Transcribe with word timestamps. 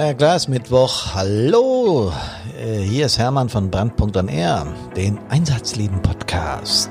Ja, 0.00 0.14
klar, 0.14 0.36
ist 0.36 0.48
Mittwoch. 0.48 1.14
Hallo, 1.14 2.10
äh, 2.58 2.78
hier 2.78 3.04
ist 3.04 3.18
Hermann 3.18 3.50
von 3.50 3.70
Brandpunkt 3.70 4.16
on 4.16 4.28
Air, 4.28 4.66
den 4.96 5.18
Einsatzleben 5.28 6.00
Podcast. 6.00 6.88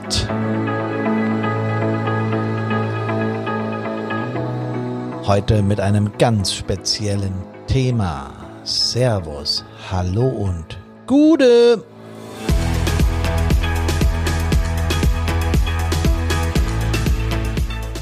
Heute 5.26 5.64
mit 5.64 5.80
einem 5.80 6.16
ganz 6.20 6.54
speziellen 6.54 7.34
Thema. 7.66 8.30
Servus, 8.64 9.66
Hallo 9.90 10.28
und 10.28 10.78
Gude. 11.08 11.84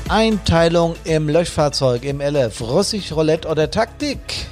Einteilung 0.09 0.97
im 1.05 1.29
Löschfahrzeug, 1.29 2.03
im 2.03 2.19
LF, 2.19 2.59
Russisch 2.59 3.13
Roulette 3.13 3.47
oder 3.47 3.71
Taktik? 3.71 4.46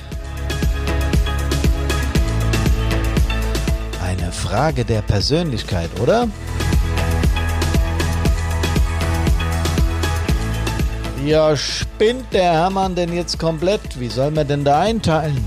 Frage 4.55 4.86
der 4.86 5.02
Persönlichkeit, 5.02 5.90
oder? 6.00 6.30
Ja, 11.26 11.58
spinnt 11.58 12.32
der 12.32 12.54
Hermann 12.54 12.96
denn 12.96 13.13
jetzt 13.13 13.38
komplett? 13.38 13.99
Wie 13.99 14.08
soll 14.08 14.32
man 14.32 14.48
denn 14.48 14.63
da 14.63 14.80
einteilen? 14.80 15.44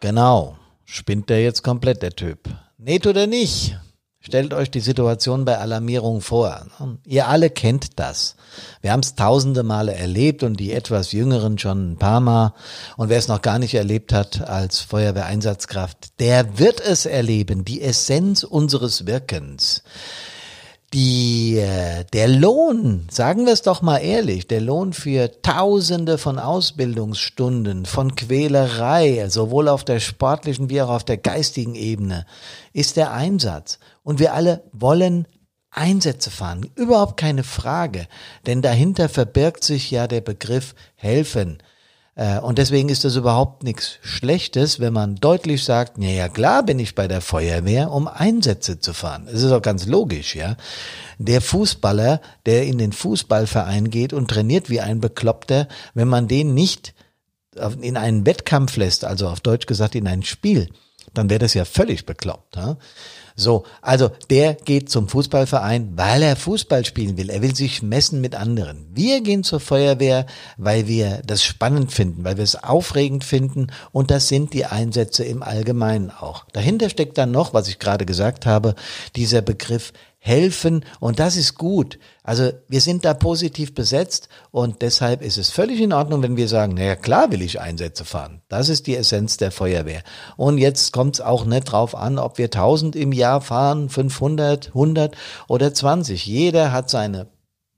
Genau. 0.00 0.58
Spinnt 0.84 1.30
der 1.30 1.42
jetzt 1.42 1.62
komplett, 1.62 2.02
der 2.02 2.10
Typ? 2.10 2.50
Näht 2.76 3.06
oder 3.06 3.26
nicht? 3.26 3.78
Stellt 4.22 4.52
euch 4.52 4.70
die 4.70 4.80
Situation 4.80 5.46
bei 5.46 5.56
Alarmierung 5.56 6.20
vor. 6.20 6.66
Ihr 7.06 7.28
alle 7.28 7.48
kennt 7.48 7.98
das. 7.98 8.36
Wir 8.82 8.92
haben 8.92 9.00
es 9.00 9.14
tausende 9.14 9.62
Male 9.62 9.94
erlebt 9.94 10.42
und 10.42 10.60
die 10.60 10.72
etwas 10.72 11.12
Jüngeren 11.12 11.56
schon 11.58 11.92
ein 11.92 11.96
paar 11.96 12.20
Mal. 12.20 12.52
Und 12.98 13.08
wer 13.08 13.16
es 13.16 13.28
noch 13.28 13.40
gar 13.40 13.58
nicht 13.58 13.72
erlebt 13.72 14.12
hat 14.12 14.46
als 14.46 14.80
Feuerwehreinsatzkraft, 14.80 16.20
der 16.20 16.58
wird 16.58 16.82
es 16.82 17.06
erleben. 17.06 17.64
Die 17.64 17.80
Essenz 17.80 18.42
unseres 18.42 19.06
Wirkens 19.06 19.82
die, 20.92 21.56
äh, 21.56 22.04
der 22.12 22.26
Lohn, 22.26 23.06
sagen 23.10 23.46
wir 23.46 23.52
es 23.52 23.62
doch 23.62 23.80
mal 23.80 23.98
ehrlich, 23.98 24.48
der 24.48 24.60
Lohn 24.60 24.92
für 24.92 25.30
Tausende 25.40 26.18
von 26.18 26.38
Ausbildungsstunden, 26.38 27.86
von 27.86 28.16
Quälerei, 28.16 29.28
sowohl 29.28 29.68
auf 29.68 29.84
der 29.84 30.00
sportlichen 30.00 30.68
wie 30.68 30.82
auch 30.82 30.90
auf 30.90 31.04
der 31.04 31.18
geistigen 31.18 31.76
Ebene, 31.76 32.26
ist 32.72 32.96
der 32.96 33.12
Einsatz. 33.12 33.78
Und 34.02 34.18
wir 34.18 34.34
alle 34.34 34.64
wollen 34.72 35.28
Einsätze 35.70 36.30
fahren, 36.32 36.68
überhaupt 36.74 37.16
keine 37.16 37.44
Frage, 37.44 38.08
denn 38.46 38.60
dahinter 38.60 39.08
verbirgt 39.08 39.62
sich 39.62 39.92
ja 39.92 40.08
der 40.08 40.20
Begriff 40.20 40.74
helfen. 40.96 41.58
Äh, 42.20 42.38
und 42.38 42.58
deswegen 42.58 42.90
ist 42.90 43.04
das 43.04 43.16
überhaupt 43.16 43.62
nichts 43.62 43.98
Schlechtes, 44.02 44.78
wenn 44.78 44.92
man 44.92 45.16
deutlich 45.16 45.64
sagt, 45.64 45.96
ja, 45.96 46.10
ja 46.10 46.28
klar 46.28 46.62
bin 46.62 46.78
ich 46.78 46.94
bei 46.94 47.08
der 47.08 47.22
Feuerwehr, 47.22 47.90
um 47.90 48.08
Einsätze 48.08 48.78
zu 48.78 48.92
fahren. 48.92 49.26
Das 49.32 49.42
ist 49.42 49.50
auch 49.50 49.62
ganz 49.62 49.86
logisch, 49.86 50.36
ja. 50.36 50.56
Der 51.18 51.40
Fußballer, 51.40 52.20
der 52.44 52.66
in 52.66 52.76
den 52.76 52.92
Fußballverein 52.92 53.88
geht 53.88 54.12
und 54.12 54.28
trainiert 54.28 54.68
wie 54.68 54.80
ein 54.82 55.00
Bekloppter, 55.00 55.66
wenn 55.94 56.08
man 56.08 56.28
den 56.28 56.52
nicht 56.52 56.94
in 57.80 57.96
einen 57.96 58.26
Wettkampf 58.26 58.76
lässt, 58.76 59.04
also 59.04 59.26
auf 59.26 59.40
Deutsch 59.40 59.66
gesagt 59.66 59.94
in 59.94 60.06
ein 60.06 60.22
Spiel, 60.22 60.68
dann 61.14 61.30
wäre 61.30 61.40
das 61.40 61.54
ja 61.54 61.64
völlig 61.64 62.06
bekloppt. 62.06 62.56
Ja? 62.56 62.76
So, 63.36 63.64
also 63.80 64.10
der 64.28 64.54
geht 64.54 64.90
zum 64.90 65.08
Fußballverein, 65.08 65.92
weil 65.96 66.22
er 66.22 66.36
Fußball 66.36 66.84
spielen 66.84 67.16
will. 67.16 67.30
Er 67.30 67.40
will 67.40 67.54
sich 67.54 67.82
messen 67.82 68.20
mit 68.20 68.34
anderen. 68.34 68.86
Wir 68.92 69.22
gehen 69.22 69.44
zur 69.44 69.60
Feuerwehr, 69.60 70.26
weil 70.58 70.88
wir 70.88 71.22
das 71.24 71.42
spannend 71.42 71.90
finden, 71.90 72.22
weil 72.24 72.36
wir 72.36 72.44
es 72.44 72.62
aufregend 72.62 73.24
finden 73.24 73.68
und 73.92 74.10
das 74.10 74.28
sind 74.28 74.52
die 74.52 74.66
Einsätze 74.66 75.24
im 75.24 75.42
Allgemeinen 75.42 76.10
auch. 76.10 76.44
Dahinter 76.52 76.90
steckt 76.90 77.16
dann 77.16 77.30
noch, 77.30 77.54
was 77.54 77.68
ich 77.68 77.78
gerade 77.78 78.04
gesagt 78.04 78.44
habe, 78.44 78.74
dieser 79.16 79.40
Begriff 79.40 79.92
helfen 80.18 80.84
und 81.00 81.18
das 81.18 81.36
ist 81.36 81.56
gut. 81.56 81.98
Also 82.30 82.52
wir 82.68 82.80
sind 82.80 83.04
da 83.04 83.12
positiv 83.12 83.74
besetzt 83.74 84.28
und 84.52 84.82
deshalb 84.82 85.20
ist 85.20 85.36
es 85.36 85.50
völlig 85.50 85.80
in 85.80 85.92
Ordnung, 85.92 86.22
wenn 86.22 86.36
wir 86.36 86.46
sagen, 86.46 86.74
naja 86.74 86.94
klar 86.94 87.32
will 87.32 87.42
ich 87.42 87.60
Einsätze 87.60 88.04
fahren. 88.04 88.40
Das 88.48 88.68
ist 88.68 88.86
die 88.86 88.94
Essenz 88.94 89.36
der 89.36 89.50
Feuerwehr. 89.50 90.04
Und 90.36 90.58
jetzt 90.58 90.92
kommt 90.92 91.16
es 91.16 91.20
auch 91.20 91.44
nicht 91.44 91.64
drauf 91.64 91.96
an, 91.96 92.20
ob 92.20 92.38
wir 92.38 92.44
1000 92.44 92.94
im 92.94 93.10
Jahr 93.10 93.40
fahren, 93.40 93.88
500, 93.88 94.68
100 94.68 95.16
oder 95.48 95.74
20. 95.74 96.24
Jeder 96.24 96.70
hat 96.70 96.88
seine 96.88 97.26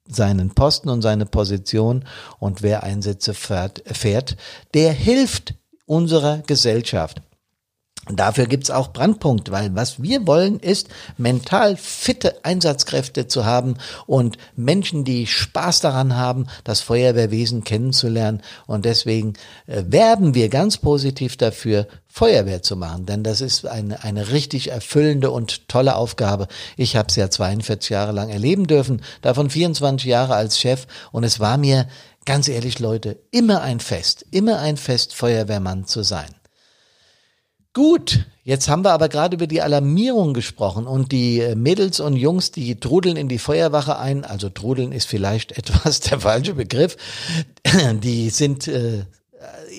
seinen 0.06 0.54
Posten 0.54 0.90
und 0.90 1.00
seine 1.00 1.24
Position 1.24 2.04
und 2.38 2.60
wer 2.60 2.82
Einsätze 2.82 3.32
fährt, 3.32 3.82
fährt 3.86 4.36
der 4.74 4.92
hilft 4.92 5.54
unserer 5.86 6.42
Gesellschaft. 6.46 7.22
Dafür 8.10 8.46
gibt's 8.46 8.70
auch 8.70 8.92
Brandpunkt, 8.92 9.52
weil 9.52 9.76
was 9.76 10.02
wir 10.02 10.26
wollen 10.26 10.58
ist, 10.58 10.88
mental 11.18 11.76
fitte 11.76 12.44
Einsatzkräfte 12.44 13.28
zu 13.28 13.44
haben 13.44 13.76
und 14.06 14.38
Menschen, 14.56 15.04
die 15.04 15.28
Spaß 15.28 15.78
daran 15.80 16.16
haben, 16.16 16.48
das 16.64 16.80
Feuerwehrwesen 16.80 17.62
kennenzulernen. 17.62 18.42
Und 18.66 18.86
deswegen 18.86 19.34
äh, 19.68 19.84
werben 19.86 20.34
wir 20.34 20.48
ganz 20.48 20.78
positiv 20.78 21.36
dafür, 21.36 21.86
Feuerwehr 22.08 22.60
zu 22.60 22.76
machen, 22.76 23.06
denn 23.06 23.22
das 23.22 23.40
ist 23.40 23.66
eine, 23.66 24.02
eine 24.02 24.32
richtig 24.32 24.70
erfüllende 24.70 25.30
und 25.30 25.68
tolle 25.68 25.94
Aufgabe. 25.94 26.48
Ich 26.76 26.96
habe 26.96 27.06
es 27.08 27.16
ja 27.16 27.30
42 27.30 27.88
Jahre 27.88 28.12
lang 28.12 28.28
erleben 28.28 28.66
dürfen, 28.66 29.00
davon 29.22 29.48
24 29.48 30.08
Jahre 30.08 30.34
als 30.34 30.58
Chef 30.58 30.86
und 31.12 31.24
es 31.24 31.40
war 31.40 31.56
mir, 31.56 31.86
ganz 32.26 32.48
ehrlich 32.48 32.80
Leute, 32.80 33.18
immer 33.30 33.62
ein 33.62 33.80
Fest, 33.80 34.26
immer 34.30 34.58
ein 34.58 34.76
Fest, 34.76 35.14
Feuerwehrmann 35.14 35.86
zu 35.86 36.02
sein. 36.02 36.28
Gut, 37.74 38.26
jetzt 38.44 38.68
haben 38.68 38.84
wir 38.84 38.92
aber 38.92 39.08
gerade 39.08 39.36
über 39.36 39.46
die 39.46 39.62
Alarmierung 39.62 40.34
gesprochen 40.34 40.86
und 40.86 41.10
die 41.10 41.40
äh, 41.40 41.54
Mädels 41.54 42.00
und 42.00 42.16
Jungs, 42.16 42.50
die 42.50 42.78
trudeln 42.78 43.16
in 43.16 43.28
die 43.28 43.38
Feuerwache 43.38 43.98
ein, 43.98 44.26
also 44.26 44.50
trudeln 44.50 44.92
ist 44.92 45.08
vielleicht 45.08 45.52
etwas 45.58 46.00
der 46.00 46.20
falsche 46.20 46.54
Begriff, 46.54 46.98
die 48.02 48.28
sind 48.28 48.68
äh, 48.68 49.04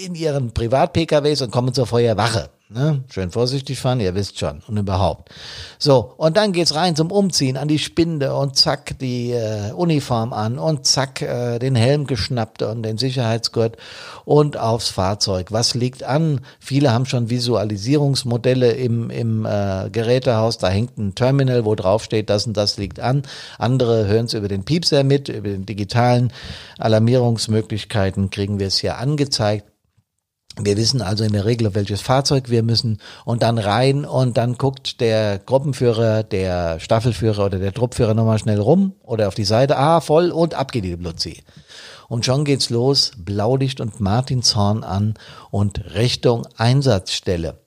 in 0.05 0.15
ihren 0.15 0.55
Privat-PKWs 0.55 1.43
und 1.43 1.51
kommen 1.51 1.73
zur 1.73 1.85
Feuerwache. 1.85 2.49
Ne? 2.73 3.03
Schön 3.07 3.29
vorsichtig 3.29 3.79
fahren, 3.79 3.99
ihr 3.99 4.15
wisst 4.15 4.39
schon. 4.39 4.63
Und 4.67 4.77
überhaupt. 4.77 5.29
So, 5.77 6.15
und 6.17 6.37
dann 6.37 6.53
geht's 6.53 6.73
rein 6.73 6.95
zum 6.95 7.11
Umziehen 7.11 7.55
an 7.55 7.67
die 7.67 7.77
Spinde 7.77 8.33
und 8.33 8.55
zack 8.55 8.97
die 8.97 9.29
äh, 9.29 9.71
Uniform 9.73 10.33
an 10.33 10.57
und 10.57 10.87
zack 10.87 11.21
äh, 11.21 11.59
den 11.59 11.75
Helm 11.75 12.07
geschnappt 12.07 12.63
und 12.63 12.81
den 12.81 12.97
Sicherheitsgurt 12.97 13.77
und 14.25 14.57
aufs 14.57 14.89
Fahrzeug. 14.89 15.51
Was 15.51 15.75
liegt 15.75 16.01
an? 16.01 16.41
Viele 16.59 16.91
haben 16.91 17.05
schon 17.05 17.29
Visualisierungsmodelle 17.29 18.71
im, 18.71 19.11
im 19.11 19.45
äh, 19.45 19.91
Gerätehaus. 19.91 20.57
Da 20.57 20.69
hängt 20.69 20.97
ein 20.97 21.13
Terminal, 21.13 21.65
wo 21.65 21.75
drauf 21.75 22.03
steht, 22.03 22.31
das 22.31 22.47
und 22.47 22.57
das 22.57 22.77
liegt 22.77 22.99
an. 22.99 23.21
Andere 23.59 24.07
hören 24.07 24.25
es 24.25 24.33
über 24.33 24.47
den 24.47 24.65
Piepser 24.65 25.03
mit, 25.03 25.29
über 25.29 25.49
den 25.49 25.67
digitalen 25.67 26.33
Alarmierungsmöglichkeiten 26.79 28.31
kriegen 28.31 28.59
wir 28.59 28.65
es 28.65 28.79
hier 28.79 28.97
angezeigt. 28.97 29.72
Wir 30.59 30.77
wissen 30.77 31.01
also 31.01 31.23
in 31.23 31.33
der 31.33 31.45
Regel, 31.45 31.67
auf 31.67 31.75
welches 31.75 32.01
Fahrzeug 32.01 32.49
wir 32.49 32.61
müssen 32.61 32.99
und 33.25 33.41
dann 33.41 33.57
rein 33.57 34.05
und 34.05 34.37
dann 34.37 34.55
guckt 34.55 35.01
der 35.01 35.39
Gruppenführer, 35.39 36.21
der 36.21 36.79
Staffelführer 36.79 37.45
oder 37.45 37.57
der 37.57 37.73
Truppführer 37.73 38.13
nochmal 38.13 38.37
schnell 38.37 38.59
rum 38.59 38.93
oder 39.01 39.27
auf 39.27 39.35
die 39.35 39.45
Seite, 39.45 39.77
ah, 39.77 39.99
voll 39.99 40.29
und 40.29 40.53
ab 40.53 40.71
geht 40.71 40.83
die 40.83 40.95
Blutzi. 40.95 41.43
Und 42.07 42.25
schon 42.25 42.45
geht's 42.45 42.69
los, 42.69 43.13
Blaulicht 43.17 43.81
und 43.81 43.99
Martinshorn 43.99 44.83
an 44.83 45.15
und 45.49 45.95
Richtung 45.95 46.45
Einsatzstelle. 46.57 47.59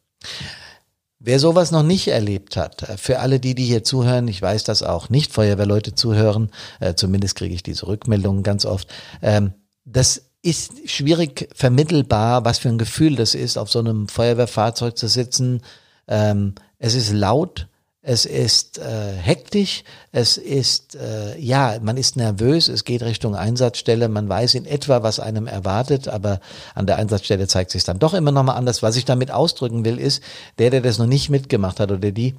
Wer 1.19 1.41
sowas 1.41 1.73
noch 1.73 1.83
nicht 1.83 2.07
erlebt 2.07 2.57
hat, 2.57 2.87
für 2.99 3.19
alle 3.19 3.41
die, 3.41 3.57
die 3.57 3.65
hier 3.65 3.83
zuhören, 3.83 4.29
ich 4.29 4.41
weiß, 4.41 4.63
dass 4.63 4.85
auch 4.85 5.09
nicht 5.09 5.33
Feuerwehrleute 5.33 5.97
zuhören, 5.97 6.53
äh, 6.79 6.95
zumindest 6.95 7.35
kriege 7.35 7.55
ich 7.55 7.65
diese 7.65 7.89
Rückmeldungen 7.89 8.45
ganz 8.45 8.65
oft, 8.65 8.87
ähm, 9.23 9.55
das 9.85 10.31
ist 10.43 10.89
schwierig 10.89 11.49
vermittelbar, 11.55 12.45
was 12.45 12.59
für 12.59 12.69
ein 12.69 12.79
Gefühl 12.79 13.17
das 13.17 13.35
ist, 13.35 13.57
auf 13.57 13.71
so 13.71 13.79
einem 13.79 14.09
Feuerwehrfahrzeug 14.09 14.97
zu 14.97 15.09
sitzen. 15.09 15.63
Ähm, 16.09 16.55
es 16.79 16.95
ist 16.95 17.13
laut, 17.13 17.69
es 18.09 18.25
ist 18.25 18.79
äh, 18.79 19.15
hektisch, 19.17 19.83
es 20.13 20.37
ist, 20.37 20.95
äh, 20.95 21.37
ja, 21.41 21.77
man 21.83 21.97
ist 21.97 22.17
nervös, 22.17 22.69
es 22.69 22.85
geht 22.85 23.03
Richtung 23.03 23.35
Einsatzstelle, 23.35 24.09
man 24.09 24.29
weiß 24.29 24.55
in 24.55 24.65
etwa, 24.65 25.03
was 25.03 25.19
einem 25.19 25.49
erwartet, 25.49 26.07
aber 26.07 26.39
an 26.77 26.87
der 26.87 26.99
Einsatzstelle 26.99 27.49
zeigt 27.49 27.73
sich 27.73 27.83
dann 27.83 27.99
doch 27.99 28.15
immer 28.15 28.31
nochmal 28.31 28.59
anders. 28.59 28.81
Was 28.81 28.95
ich 28.95 29.07
damit 29.07 29.33
ausdrücken 29.33 29.85
will, 29.85 29.99
ist, 29.99 30.23
der, 30.59 30.71
der 30.71 30.83
das 30.83 30.99
noch 30.99 31.07
nicht 31.07 31.31
mitgemacht 31.31 31.81
hat 31.81 31.91
oder 31.91 32.13
die, 32.13 32.37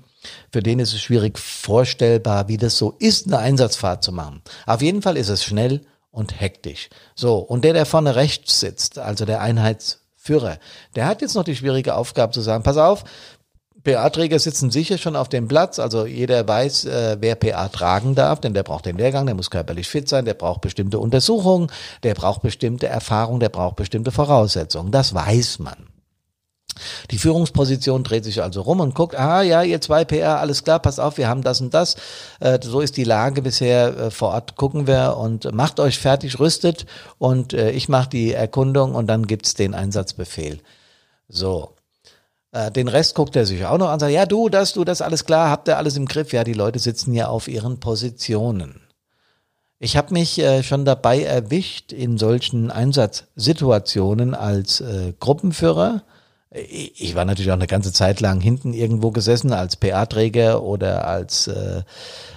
für 0.54 0.64
den 0.64 0.80
ist 0.80 0.94
es 0.94 1.02
schwierig 1.02 1.38
vorstellbar, 1.38 2.48
wie 2.48 2.56
das 2.56 2.78
so 2.78 2.96
ist, 3.00 3.28
eine 3.28 3.40
Einsatzfahrt 3.40 4.06
zu 4.06 4.14
machen. 4.14 4.42
Auf 4.66 4.82
jeden 4.82 5.02
Fall 5.02 5.18
ist 5.18 5.28
es 5.28 5.44
schnell 5.44 5.82
und 6.12 6.40
hektisch. 6.40 6.90
So, 7.16 7.38
und 7.38 7.64
der, 7.64 7.74
der 7.74 7.86
vorne 7.86 8.16
rechts 8.16 8.60
sitzt, 8.60 9.00
also 9.00 9.26
der 9.26 9.42
Einheitsführer, 9.42 10.58
der 10.96 11.06
hat 11.06 11.22
jetzt 11.22 11.36
noch 11.36 11.44
die 11.44 11.56
schwierige 11.56 11.96
Aufgabe 11.96 12.34
zu 12.34 12.42
sagen, 12.42 12.64
pass 12.64 12.78
auf, 12.78 13.04
PA-Träger 13.84 14.38
sitzen 14.38 14.70
sicher 14.70 14.98
schon 14.98 15.16
auf 15.16 15.30
dem 15.30 15.48
Platz, 15.48 15.80
also 15.80 16.06
jeder 16.06 16.46
weiß, 16.46 16.86
äh, 16.86 17.18
wer 17.22 17.36
PA 17.36 17.70
tragen 17.70 18.16
darf, 18.16 18.42
denn 18.42 18.54
der 18.54 18.64
braucht 18.64 18.86
den 18.86 18.98
Lehrgang, 18.98 19.26
der 19.26 19.36
muss 19.36 19.50
körperlich 19.50 19.88
fit 19.88 20.10
sein, 20.10 20.26
der 20.26 20.34
braucht 20.34 20.60
bestimmte 20.60 21.00
Untersuchungen, 21.00 21.72
der 22.04 22.14
braucht 22.14 22.42
bestimmte 22.42 22.88
Erfahrungen, 22.88 23.40
der 23.40 23.50
braucht 23.50 23.78
bestimmte 23.78 24.12
Voraussetzungen. 24.12 24.92
Das 24.92 25.14
weiß 25.14 25.60
man. 25.60 25.97
Die 27.12 27.18
Führungsposition 27.18 28.04
dreht 28.04 28.24
sich 28.24 28.42
also 28.42 28.62
rum 28.62 28.80
und 28.80 28.96
guckt, 28.96 29.16
ah 29.16 29.42
ja, 29.42 29.64
ihr 29.64 29.82
zwei 29.82 30.06
PR, 30.06 30.40
alles 30.40 30.64
klar, 30.64 30.80
pass 30.80 31.00
auf, 31.00 31.18
wir 31.18 31.28
haben 31.28 31.42
das 31.42 31.62
und 31.62 31.74
das. 31.74 31.96
Äh, 32.40 32.60
so 32.62 32.82
ist 32.82 32.98
die 32.98 33.04
Lage 33.04 33.42
bisher 33.42 33.98
äh, 33.98 34.12
vor 34.12 34.30
Ort, 34.30 34.56
gucken 34.56 34.88
wir 34.88 35.18
und 35.18 35.52
macht 35.54 35.80
euch 35.80 36.00
fertig, 36.00 36.40
rüstet 36.40 36.86
und 37.18 37.54
äh, 37.54 37.72
ich 37.72 37.90
mache 37.90 38.10
die 38.10 38.34
Erkundung 38.34 38.96
und 38.96 39.08
dann 39.08 39.28
gibt's 39.28 39.54
den 39.54 39.74
Einsatzbefehl. 39.74 40.60
So. 41.28 41.74
Äh, 42.52 42.72
den 42.72 42.88
Rest 42.88 43.16
guckt 43.16 43.36
er 43.36 43.46
sich 43.46 43.66
auch 43.66 43.78
noch 43.78 43.90
an, 43.90 44.00
sagt, 44.00 44.14
ja 44.14 44.26
du, 44.26 44.50
das, 44.50 44.74
du, 44.74 44.84
das, 44.84 45.02
alles 45.02 45.26
klar, 45.26 45.50
habt 45.50 45.68
ihr 45.68 45.78
alles 45.78 45.98
im 45.98 46.06
Griff? 46.06 46.34
Ja, 46.34 46.44
die 46.44 46.54
Leute 46.54 46.80
sitzen 46.80 47.14
ja 47.14 47.28
auf 47.28 47.48
ihren 47.48 47.80
Positionen. 47.80 48.82
Ich 49.80 49.96
habe 49.96 50.14
mich 50.14 50.40
äh, 50.40 50.64
schon 50.64 50.86
dabei 50.86 51.22
erwischt 51.22 51.92
in 51.92 52.18
solchen 52.18 52.72
Einsatzsituationen 52.72 54.34
als 54.34 54.82
äh, 54.82 55.14
Gruppenführer, 55.20 56.02
ich 56.50 57.14
war 57.14 57.26
natürlich 57.26 57.52
auch 57.52 57.56
eine 57.56 57.68
ganze 57.68 57.92
Zeit 57.92 58.22
lang 58.22 58.40
hinten 58.40 58.74
irgendwo 58.74 59.12
gesessen 59.12 59.52
als 59.52 59.76
PA-Träger 59.76 60.64
oder 60.64 61.06
als 61.06 61.48
äh, 61.48 61.84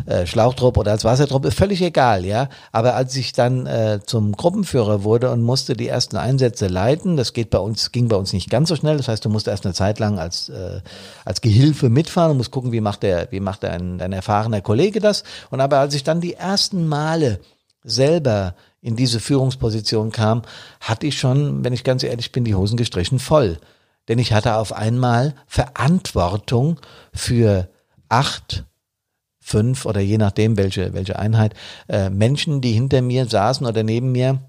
äh, 0.07 0.27
Schlauchtrupp 0.27 0.79
oder 0.79 0.91
als 0.91 1.05
Wassertrupp, 1.05 1.53
völlig 1.53 1.81
egal, 1.81 2.25
ja. 2.25 2.49
Aber 2.73 2.97
als 2.97 3.15
ich 3.15 3.33
dann 3.33 3.67
äh, 3.67 4.01
zum 4.05 4.33
Gruppenführer 4.33 5.05
wurde 5.05 5.31
und 5.31 5.43
musste 5.43 5.75
die 5.75 5.87
ersten 5.87 6.17
Einsätze 6.17 6.67
leiten, 6.67 7.17
das 7.17 7.33
geht 7.33 7.51
bei 7.51 7.59
uns, 7.59 7.93
ging 7.93 8.09
bei 8.09 8.17
uns 8.17 8.33
nicht 8.33 8.51
ganz 8.51 8.69
so 8.69 8.75
schnell. 8.75 8.97
Das 8.97 9.07
heißt, 9.07 9.25
du 9.25 9.29
musst 9.29 9.47
erst 9.47 9.65
eine 9.65 9.75
Zeit 9.75 10.01
lang 10.01 10.19
als 10.19 10.49
äh, 10.49 10.81
als 11.25 11.41
Gehilfe 11.41 11.89
mitfahren 11.89 12.33
und 12.33 12.39
musst 12.39 12.51
gucken, 12.51 12.73
wie 12.73 12.81
macht 12.81 13.05
der, 13.05 13.31
wie 13.31 13.41
macht 13.41 13.63
dein, 13.63 13.99
dein 13.99 14.13
erfahrener 14.13 14.61
Kollege 14.61 14.99
das. 14.99 15.23
Und 15.51 15.61
aber 15.61 15.79
als 15.79 15.95
ich 15.95 16.03
dann 16.03 16.21
die 16.21 16.35
ersten 16.35 16.89
Male 16.89 17.39
selber 17.85 18.57
in 18.83 18.97
diese 18.97 19.21
Führungsposition 19.21 20.11
kam, 20.11 20.43
hatte 20.81 21.07
ich 21.07 21.19
schon, 21.19 21.65
wenn 21.65 21.73
ich 21.73 21.85
ganz 21.85 22.03
ehrlich 22.03 22.33
bin, 22.33 22.45
die 22.45 22.57
Hosen 22.57 22.77
gestrichen 22.77 23.21
voll 23.21 23.59
denn 24.11 24.19
ich 24.19 24.33
hatte 24.33 24.57
auf 24.57 24.73
einmal 24.73 25.37
Verantwortung 25.47 26.81
für 27.15 27.71
acht, 28.09 28.65
fünf 29.39 29.87
oder 29.87 30.01
je 30.01 30.19
nachdem 30.19 30.57
welche, 30.57 30.93
welche 30.95 31.17
Einheit, 31.17 31.55
äh, 31.89 32.11
Menschen, 32.11 32.61
die 32.61 32.73
hinter 32.73 33.03
mir 33.03 33.27
saßen 33.27 33.65
oder 33.65 33.85
neben 33.85 34.11
mir 34.11 34.41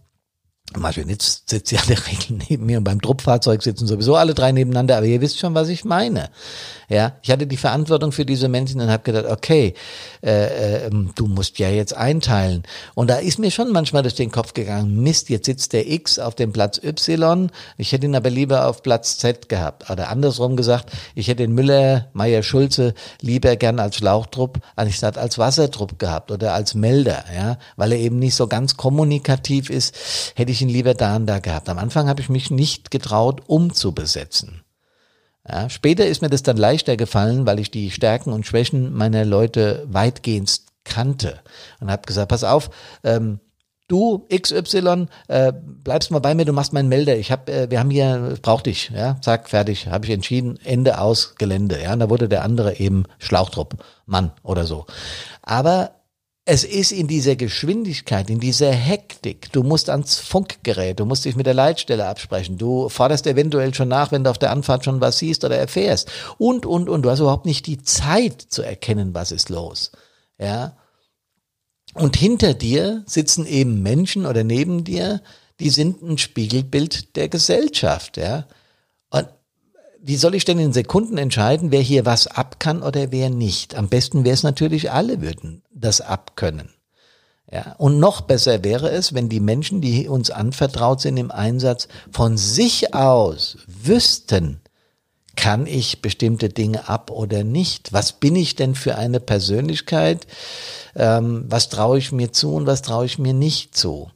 Marionitz 0.78 1.44
sitzt 1.46 1.72
ja 1.72 1.82
in 1.82 1.88
der 1.88 2.08
Regel 2.08 2.40
neben 2.50 2.66
mir 2.66 2.78
und 2.78 2.84
beim 2.84 3.02
Truppfahrzeug 3.02 3.62
sitzen 3.62 3.88
sowieso 3.88 4.16
alle 4.16 4.34
drei 4.34 4.52
nebeneinander, 4.52 4.98
aber 4.98 5.06
ihr 5.06 5.22
wisst 5.22 5.40
schon, 5.40 5.54
was 5.54 5.70
ich 5.70 5.84
meine. 5.84 6.30
Ja, 6.90 7.14
ich 7.22 7.32
hatte 7.32 7.48
die 7.48 7.58
Verantwortung 7.58 8.12
für 8.12 8.26
diese 8.26 8.50
Menschen 8.50 8.82
und 8.82 8.90
habe 8.90 9.04
gedacht, 9.04 9.26
okay, 9.26 9.74
äh, 10.24 10.86
äh, 10.86 10.90
du 11.16 11.28
musst 11.28 11.58
ja 11.60 11.70
jetzt 11.70 11.96
einteilen. 11.96 12.64
Und 12.96 13.10
da 13.10 13.16
ist 13.16 13.40
mir 13.40 13.52
schon 13.52 13.72
manchmal 13.72 14.04
durch 14.04 14.16
den 14.16 14.32
Kopf 14.32 14.54
gegangen, 14.54 15.02
Mist, 15.02 15.30
jetzt 15.30 15.46
sitzt 15.46 15.74
der 15.74 15.90
X 15.90 16.20
auf 16.20 16.36
dem 16.36 16.52
Platz 16.52 16.82
Y, 16.84 17.50
ich 17.78 17.92
hätte 17.92 18.08
ihn 18.08 18.16
aber 18.16 18.30
lieber 18.30 18.68
auf 18.68 18.84
Platz 18.84 19.18
Z 19.18 19.48
gehabt. 19.48 19.90
Oder 19.90 20.10
andersrum 20.10 20.58
gesagt, 20.58 20.92
ich 21.16 21.28
hätte 21.28 21.44
den 21.44 21.54
Müller, 21.54 22.10
Meier, 22.14 22.44
Schulze 22.44 22.94
lieber 23.22 23.56
gern 23.56 23.80
als 23.80 23.98
Schlauchtrupp 23.98 24.60
anstatt 24.76 25.18
als 25.18 25.38
Wassertrupp 25.38 25.98
gehabt 26.00 26.32
oder 26.32 26.54
als 26.54 26.74
Melder, 26.74 27.24
ja, 27.34 27.58
weil 27.78 27.94
er 27.94 28.00
eben 28.00 28.20
nicht 28.20 28.36
so 28.36 28.48
ganz 28.48 28.78
kommunikativ 28.78 29.70
ist, 29.70 29.96
hätte 30.36 30.52
ich 30.52 30.61
ihn 30.62 30.70
lieber 30.70 30.94
da 30.94 31.16
und 31.16 31.26
da 31.26 31.40
gehabt. 31.40 31.70
Am 31.70 31.78
Anfang 31.78 32.08
habe 32.08 32.22
ich 32.22 32.30
mich 32.30 32.52
nicht 32.52 32.92
getraut, 32.92 33.42
umzubesetzen. 33.48 34.64
Ja, 35.48 35.70
später 35.70 36.06
ist 36.06 36.22
mir 36.22 36.30
das 36.30 36.44
dann 36.44 36.58
leichter 36.58 36.98
gefallen, 36.98 37.46
weil 37.46 37.60
ich 37.60 37.72
die 37.72 37.92
Stärken 37.92 38.32
und 38.32 38.46
Schwächen 38.46 38.94
meiner 38.94 39.26
Leute 39.26 39.86
weitgehend 39.88 40.62
kannte 40.84 41.40
und 41.80 41.92
habe 41.92 42.04
gesagt, 42.06 42.30
pass 42.30 42.44
auf, 42.44 42.70
ähm, 43.04 43.40
du 43.88 44.26
XY, 44.34 45.08
äh, 45.28 45.52
bleibst 45.54 46.12
mal 46.12 46.20
bei 46.20 46.34
mir, 46.34 46.46
du 46.46 46.54
machst 46.54 46.74
meinen 46.74 46.90
Melder. 46.90 47.18
Ich 47.18 47.32
habe, 47.32 47.52
äh, 47.52 47.70
wir 47.70 47.80
haben 47.80 47.90
hier, 47.90 48.38
brauch 48.42 48.62
dich, 48.62 48.92
ja, 48.96 49.18
zack, 49.22 49.50
fertig, 49.50 49.88
habe 49.88 50.06
ich 50.06 50.12
entschieden, 50.12 50.58
Ende 50.64 51.00
aus 51.00 51.36
Gelände, 51.36 51.82
ja, 51.82 51.94
und 51.94 52.00
da 52.00 52.10
wurde 52.10 52.30
der 52.30 52.44
andere 52.44 52.80
eben 52.80 53.04
Schlauchtrupp, 53.20 53.84
Mann 54.06 54.32
oder 54.44 54.66
so. 54.66 54.86
Aber 55.42 55.92
es 56.46 56.64
ist 56.64 56.92
in 56.92 57.08
dieser 57.08 57.36
Geschwindigkeit, 57.36 58.30
in 58.30 58.40
dieser 58.40 58.72
Hektik. 58.72 59.52
Du 59.52 59.62
musst 59.62 59.90
ans 59.90 60.18
Funkgerät, 60.18 61.00
du 61.00 61.06
musst 61.06 61.24
dich 61.26 61.36
mit 61.36 61.46
der 61.46 61.54
Leitstelle 61.54 62.08
absprechen. 62.08 62.58
Du 62.58 62.90
forderst 62.90 63.28
eventuell 63.28 63.74
schon 63.74 63.90
nach, 63.90 64.12
wenn 64.12 64.24
du 64.24 64.32
auf 64.32 64.40
der 64.40 64.52
Anfahrt 64.52 64.84
schon 64.84 65.02
was 65.02 65.20
siehst 65.20 65.46
oder 65.46 65.58
erfährst. 65.58 66.12
Und, 66.40 66.66
und, 66.66 66.90
und. 66.90 67.04
Du 67.04 67.12
hast 67.12 67.20
überhaupt 67.20 67.46
nicht 67.46 67.68
die 67.68 67.84
Zeit 67.84 68.42
zu 68.42 68.64
erkennen, 68.64 69.14
was 69.14 69.32
ist 69.32 69.50
los. 69.50 69.92
Ja. 70.40 70.78
Und 71.94 72.16
hinter 72.16 72.56
dir 72.56 73.04
sitzen 73.06 73.46
eben 73.46 73.84
Menschen 73.84 74.26
oder 74.26 74.44
neben 74.44 74.84
dir, 74.84 75.22
die 75.60 75.70
sind 75.70 76.02
ein 76.02 76.18
Spiegelbild 76.18 77.16
der 77.16 77.30
Gesellschaft, 77.30 78.18
ja. 78.18 78.48
Wie 80.04 80.16
soll 80.16 80.34
ich 80.34 80.46
denn 80.46 80.58
in 80.58 80.74
Sekunden 80.74 81.20
entscheiden, 81.20 81.72
wer 81.72 81.82
hier 81.82 82.08
was 82.08 82.26
ab 82.26 82.60
kann 82.60 82.82
oder 82.82 83.12
wer 83.12 83.30
nicht? 83.30 83.76
Am 83.76 83.88
besten 83.88 84.24
wäre 84.24 84.34
es 84.34 84.42
natürlich, 84.42 84.92
alle 84.92 85.22
würden 85.22 85.62
das 85.72 86.02
abkönnen. 86.02 86.70
Ja, 87.52 87.76
und 87.78 88.00
noch 88.00 88.22
besser 88.22 88.64
wäre 88.64 88.90
es, 88.90 89.14
wenn 89.14 89.30
die 89.30 89.40
Menschen, 89.40 89.80
die 89.80 90.08
uns 90.08 90.32
anvertraut 90.32 91.02
sind 91.02 91.18
im 91.18 91.30
Einsatz, 91.30 91.88
von 92.12 92.38
sich 92.38 92.96
aus 92.96 93.58
wüssten, 93.68 94.62
kann 95.36 95.68
ich 95.68 96.02
bestimmte 96.02 96.50
Dinge 96.50 96.90
ab 96.90 97.12
oder 97.12 97.44
nicht? 97.44 97.94
Was 97.94 98.14
bin 98.14 98.36
ich 98.36 98.56
denn 98.56 98.74
für 98.74 98.96
eine 98.96 99.20
Persönlichkeit? 99.20 100.26
Ähm, 100.96 101.46
was 101.48 101.70
traue 101.70 102.00
ich 102.00 102.12
mir 102.12 102.32
zu 102.32 102.56
und 102.56 102.66
was 102.66 102.82
traue 102.82 103.06
ich 103.06 103.20
mir 103.20 103.34
nicht 103.34 103.78
zu? 103.78 104.10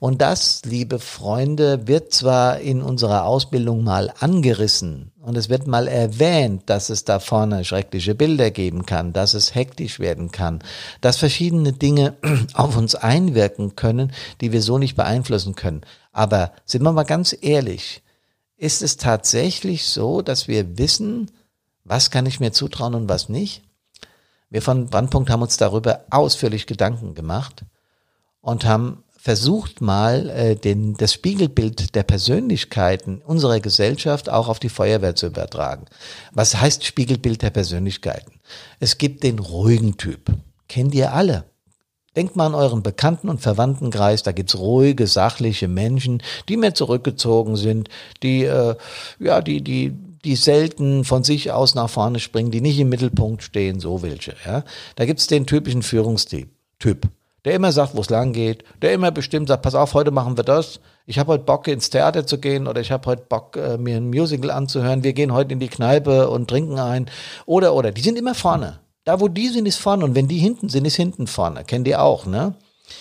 Und 0.00 0.22
das, 0.22 0.62
liebe 0.64 0.98
Freunde, 0.98 1.86
wird 1.86 2.12
zwar 2.12 2.60
in 2.60 2.82
unserer 2.82 3.24
Ausbildung 3.24 3.84
mal 3.84 4.12
angerissen 4.20 5.12
und 5.24 5.38
es 5.38 5.48
wird 5.48 5.66
mal 5.66 5.88
erwähnt, 5.88 6.64
dass 6.66 6.90
es 6.90 7.04
da 7.04 7.18
vorne 7.18 7.64
schreckliche 7.64 8.14
Bilder 8.14 8.50
geben 8.50 8.84
kann, 8.84 9.14
dass 9.14 9.32
es 9.32 9.54
hektisch 9.54 9.98
werden 9.98 10.30
kann, 10.30 10.62
dass 11.00 11.16
verschiedene 11.16 11.72
Dinge 11.72 12.14
auf 12.52 12.76
uns 12.76 12.94
einwirken 12.94 13.74
können, 13.74 14.12
die 14.42 14.52
wir 14.52 14.60
so 14.60 14.76
nicht 14.76 14.96
beeinflussen 14.96 15.54
können. 15.54 15.80
Aber 16.12 16.52
sind 16.66 16.82
wir 16.82 16.92
mal 16.92 17.04
ganz 17.04 17.34
ehrlich, 17.40 18.02
ist 18.56 18.82
es 18.82 18.98
tatsächlich 18.98 19.86
so, 19.86 20.20
dass 20.20 20.46
wir 20.46 20.76
wissen, 20.76 21.30
was 21.84 22.10
kann 22.10 22.26
ich 22.26 22.38
mir 22.38 22.52
zutrauen 22.52 22.94
und 22.94 23.08
was 23.08 23.30
nicht? 23.30 23.62
Wir 24.50 24.60
von 24.60 24.88
Brandpunkt 24.88 25.30
haben 25.30 25.42
uns 25.42 25.56
darüber 25.56 26.04
ausführlich 26.10 26.66
Gedanken 26.66 27.14
gemacht 27.14 27.64
und 28.40 28.66
haben 28.66 29.02
versucht 29.24 29.80
mal, 29.80 30.28
äh, 30.28 30.54
den, 30.54 30.98
das 30.98 31.14
Spiegelbild 31.14 31.94
der 31.94 32.02
Persönlichkeiten 32.02 33.22
unserer 33.24 33.58
Gesellschaft 33.58 34.28
auch 34.28 34.48
auf 34.48 34.58
die 34.58 34.68
Feuerwehr 34.68 35.16
zu 35.16 35.28
übertragen. 35.28 35.86
Was 36.32 36.60
heißt 36.60 36.84
Spiegelbild 36.84 37.40
der 37.40 37.48
Persönlichkeiten? 37.48 38.32
Es 38.80 38.98
gibt 38.98 39.22
den 39.22 39.38
ruhigen 39.38 39.96
Typ. 39.96 40.30
Kennt 40.68 40.94
ihr 40.94 41.14
alle? 41.14 41.44
Denkt 42.14 42.36
mal 42.36 42.44
an 42.44 42.54
euren 42.54 42.82
Bekannten- 42.82 43.30
und 43.30 43.40
Verwandtenkreis, 43.40 44.22
da 44.24 44.32
gibt's 44.32 44.58
ruhige, 44.58 45.06
sachliche 45.06 45.68
Menschen, 45.68 46.22
die 46.50 46.58
mehr 46.58 46.74
zurückgezogen 46.74 47.56
sind, 47.56 47.88
die, 48.22 48.44
äh, 48.44 48.74
ja, 49.20 49.40
die, 49.40 49.62
die, 49.62 49.94
die 50.22 50.36
selten 50.36 51.02
von 51.04 51.24
sich 51.24 51.50
aus 51.50 51.74
nach 51.74 51.88
vorne 51.88 52.20
springen, 52.20 52.50
die 52.50 52.60
nicht 52.60 52.78
im 52.78 52.90
Mittelpunkt 52.90 53.42
stehen, 53.42 53.80
so 53.80 54.02
welche. 54.02 54.34
Ja? 54.44 54.64
Da 54.96 55.06
gibt's 55.06 55.28
den 55.28 55.46
typischen 55.46 55.82
Führungstyp. 55.82 56.50
Typ 56.78 57.08
der 57.44 57.54
immer 57.54 57.72
sagt, 57.72 57.94
wo 57.94 58.00
es 58.00 58.10
lang 58.10 58.32
geht, 58.32 58.64
der 58.80 58.92
immer 58.92 59.10
bestimmt 59.10 59.48
sagt, 59.48 59.62
pass 59.62 59.74
auf, 59.74 59.94
heute 59.94 60.10
machen 60.10 60.36
wir 60.36 60.44
das. 60.44 60.80
Ich 61.06 61.18
habe 61.18 61.32
heute 61.32 61.44
Bock 61.44 61.68
ins 61.68 61.90
Theater 61.90 62.26
zu 62.26 62.38
gehen 62.38 62.66
oder 62.66 62.80
ich 62.80 62.90
habe 62.90 63.06
heute 63.06 63.24
Bock 63.28 63.56
äh, 63.56 63.76
mir 63.76 63.96
ein 63.96 64.08
Musical 64.08 64.50
anzuhören. 64.50 65.04
Wir 65.04 65.12
gehen 65.12 65.32
heute 65.32 65.52
in 65.52 65.60
die 65.60 65.68
Kneipe 65.68 66.30
und 66.30 66.48
trinken 66.48 66.78
ein 66.78 67.10
oder 67.44 67.74
oder. 67.74 67.92
Die 67.92 68.00
sind 68.00 68.18
immer 68.18 68.34
vorne. 68.34 68.80
Da 69.04 69.20
wo 69.20 69.28
die 69.28 69.48
sind, 69.48 69.66
ist 69.66 69.78
vorne 69.78 70.04
und 70.04 70.14
wenn 70.14 70.28
die 70.28 70.38
hinten 70.38 70.70
sind, 70.70 70.86
ist 70.86 70.96
hinten 70.96 71.26
vorne. 71.26 71.64
Kennt 71.64 71.86
ihr 71.86 72.02
auch, 72.02 72.24
ne? 72.24 72.54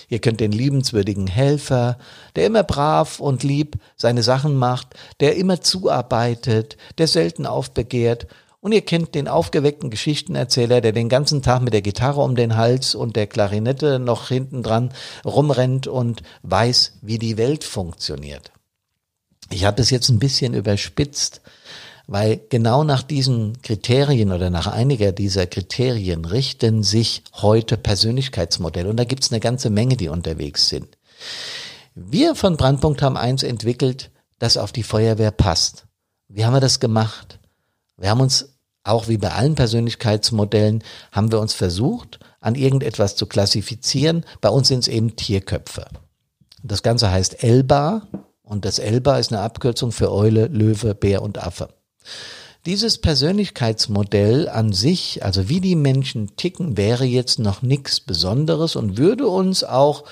Ihr 0.09 0.19
könnt 0.19 0.39
den 0.39 0.51
liebenswürdigen 0.51 1.27
Helfer, 1.27 1.97
der 2.35 2.45
immer 2.45 2.63
brav 2.63 3.19
und 3.19 3.43
lieb 3.43 3.77
seine 3.95 4.23
Sachen 4.23 4.55
macht, 4.55 4.95
der 5.19 5.35
immer 5.35 5.61
zuarbeitet, 5.61 6.77
der 6.97 7.07
selten 7.07 7.45
aufbegehrt 7.45 8.27
und 8.63 8.71
ihr 8.71 8.81
kennt 8.81 9.13
den 9.13 9.27
aufgeweckten 9.27 9.89
Geschichtenerzähler, 9.89 10.79
der 10.79 10.93
den 10.93 11.09
ganzen 11.09 11.41
Tag 11.41 11.61
mit 11.61 11.73
der 11.73 11.81
Gitarre 11.81 12.21
um 12.21 12.33
den 12.33 12.55
Hals 12.55 12.95
und 12.95 13.17
der 13.17 13.27
Klarinette 13.27 13.99
noch 13.99 14.29
hinten 14.29 14.63
dran 14.63 14.93
rumrennt 15.25 15.87
und 15.87 16.23
weiß, 16.43 16.99
wie 17.01 17.19
die 17.19 17.35
Welt 17.35 17.65
funktioniert. 17.65 18.53
Ich 19.49 19.65
habe 19.65 19.81
es 19.81 19.89
jetzt 19.89 20.07
ein 20.07 20.17
bisschen 20.17 20.53
überspitzt, 20.53 21.41
weil 22.07 22.39
genau 22.47 22.85
nach 22.85 23.03
diesen 23.03 23.61
Kriterien 23.63 24.31
oder 24.31 24.49
nach 24.49 24.67
einiger 24.67 25.11
dieser 25.11 25.45
Kriterien 25.45 26.23
richten 26.23 26.83
sich 26.83 27.23
heute 27.33 27.75
Persönlichkeitsmodelle. 27.75 28.89
Und 28.89 28.95
da 28.95 29.03
gibt 29.03 29.25
es 29.25 29.31
eine 29.33 29.41
ganze 29.41 29.71
Menge, 29.71 29.97
die 29.97 30.07
unterwegs 30.07 30.69
sind. 30.69 30.97
Wir 31.95 32.33
von 32.33 32.55
Brandpunkt 32.55 33.01
haben 33.01 33.17
eins 33.17 33.43
entwickelt, 33.43 34.09
das 34.39 34.55
auf 34.55 34.71
die 34.71 34.83
Feuerwehr 34.83 35.31
passt. 35.31 35.85
Wie 36.29 36.45
haben 36.45 36.53
wir 36.53 36.61
das 36.61 36.79
gemacht? 36.79 37.39
Wir 37.97 38.09
haben 38.09 38.21
uns 38.21 38.52
auch 38.83 39.07
wie 39.07 39.17
bei 39.17 39.31
allen 39.31 39.55
Persönlichkeitsmodellen, 39.55 40.83
haben 41.11 41.31
wir 41.31 41.39
uns 41.39 41.53
versucht, 41.53 42.19
an 42.41 42.55
irgendetwas 42.55 43.15
zu 43.15 43.25
klassifizieren. 43.25 44.25
Bei 44.41 44.49
uns 44.49 44.67
sind 44.67 44.79
es 44.79 44.87
eben 44.87 45.15
Tierköpfe. 45.15 45.85
Das 46.63 46.83
Ganze 46.83 47.11
heißt 47.11 47.43
Elba 47.43 48.07
und 48.43 48.65
das 48.65 48.79
Elba 48.79 49.17
ist 49.17 49.31
eine 49.31 49.41
Abkürzung 49.41 49.91
für 49.91 50.11
Eule, 50.11 50.47
Löwe, 50.47 50.95
Bär 50.95 51.21
und 51.21 51.37
Affe. 51.37 51.69
Dieses 52.65 52.99
Persönlichkeitsmodell 52.99 54.47
an 54.47 54.71
sich, 54.71 55.25
also 55.25 55.49
wie 55.49 55.59
die 55.59 55.75
Menschen 55.75 56.37
ticken, 56.37 56.77
wäre 56.77 57.03
jetzt 57.03 57.39
noch 57.39 57.61
nichts 57.61 57.99
Besonderes 57.99 58.77
und 58.77 58.97
würde 58.97 59.27
uns 59.27 59.65
auch 59.65 60.05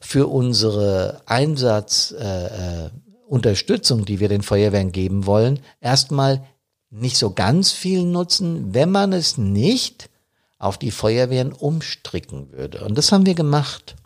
für 0.00 0.28
unsere 0.28 1.20
Einsatzunterstützung, 1.26 3.98
äh, 3.98 4.02
äh 4.02 4.06
die 4.06 4.20
wir 4.20 4.30
den 4.30 4.40
Feuerwehren 4.40 4.92
geben 4.92 5.26
wollen, 5.26 5.60
erstmal 5.82 6.42
nicht 6.90 7.16
so 7.16 7.30
ganz 7.30 7.72
viel 7.72 8.04
nutzen, 8.04 8.74
wenn 8.74 8.90
man 8.90 9.12
es 9.12 9.38
nicht 9.38 10.10
auf 10.58 10.76
die 10.76 10.90
Feuerwehren 10.90 11.52
umstricken 11.52 12.52
würde. 12.52 12.84
Und 12.84 12.98
das 12.98 13.12
haben 13.12 13.26
wir 13.26 13.34
gemacht. 13.34 13.96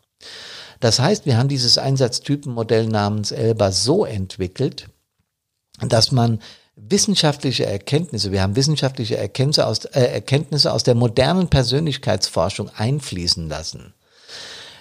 Das 0.80 1.00
heißt, 1.00 1.26
wir 1.26 1.36
haben 1.36 1.48
dieses 1.48 1.78
Einsatztypenmodell 1.78 2.86
namens 2.86 3.32
Elba 3.32 3.72
so 3.72 4.04
entwickelt, 4.04 4.88
dass 5.80 6.12
man 6.12 6.40
wissenschaftliche 6.76 7.66
Erkenntnisse, 7.66 8.32
wir 8.32 8.42
haben 8.42 8.56
wissenschaftliche 8.56 9.16
Erkenntnisse 9.16 9.66
aus, 9.66 9.84
äh, 9.86 10.00
Erkenntnisse 10.00 10.72
aus 10.72 10.82
der 10.82 10.94
modernen 10.94 11.48
Persönlichkeitsforschung 11.48 12.68
einfließen 12.68 13.48
lassen. 13.48 13.94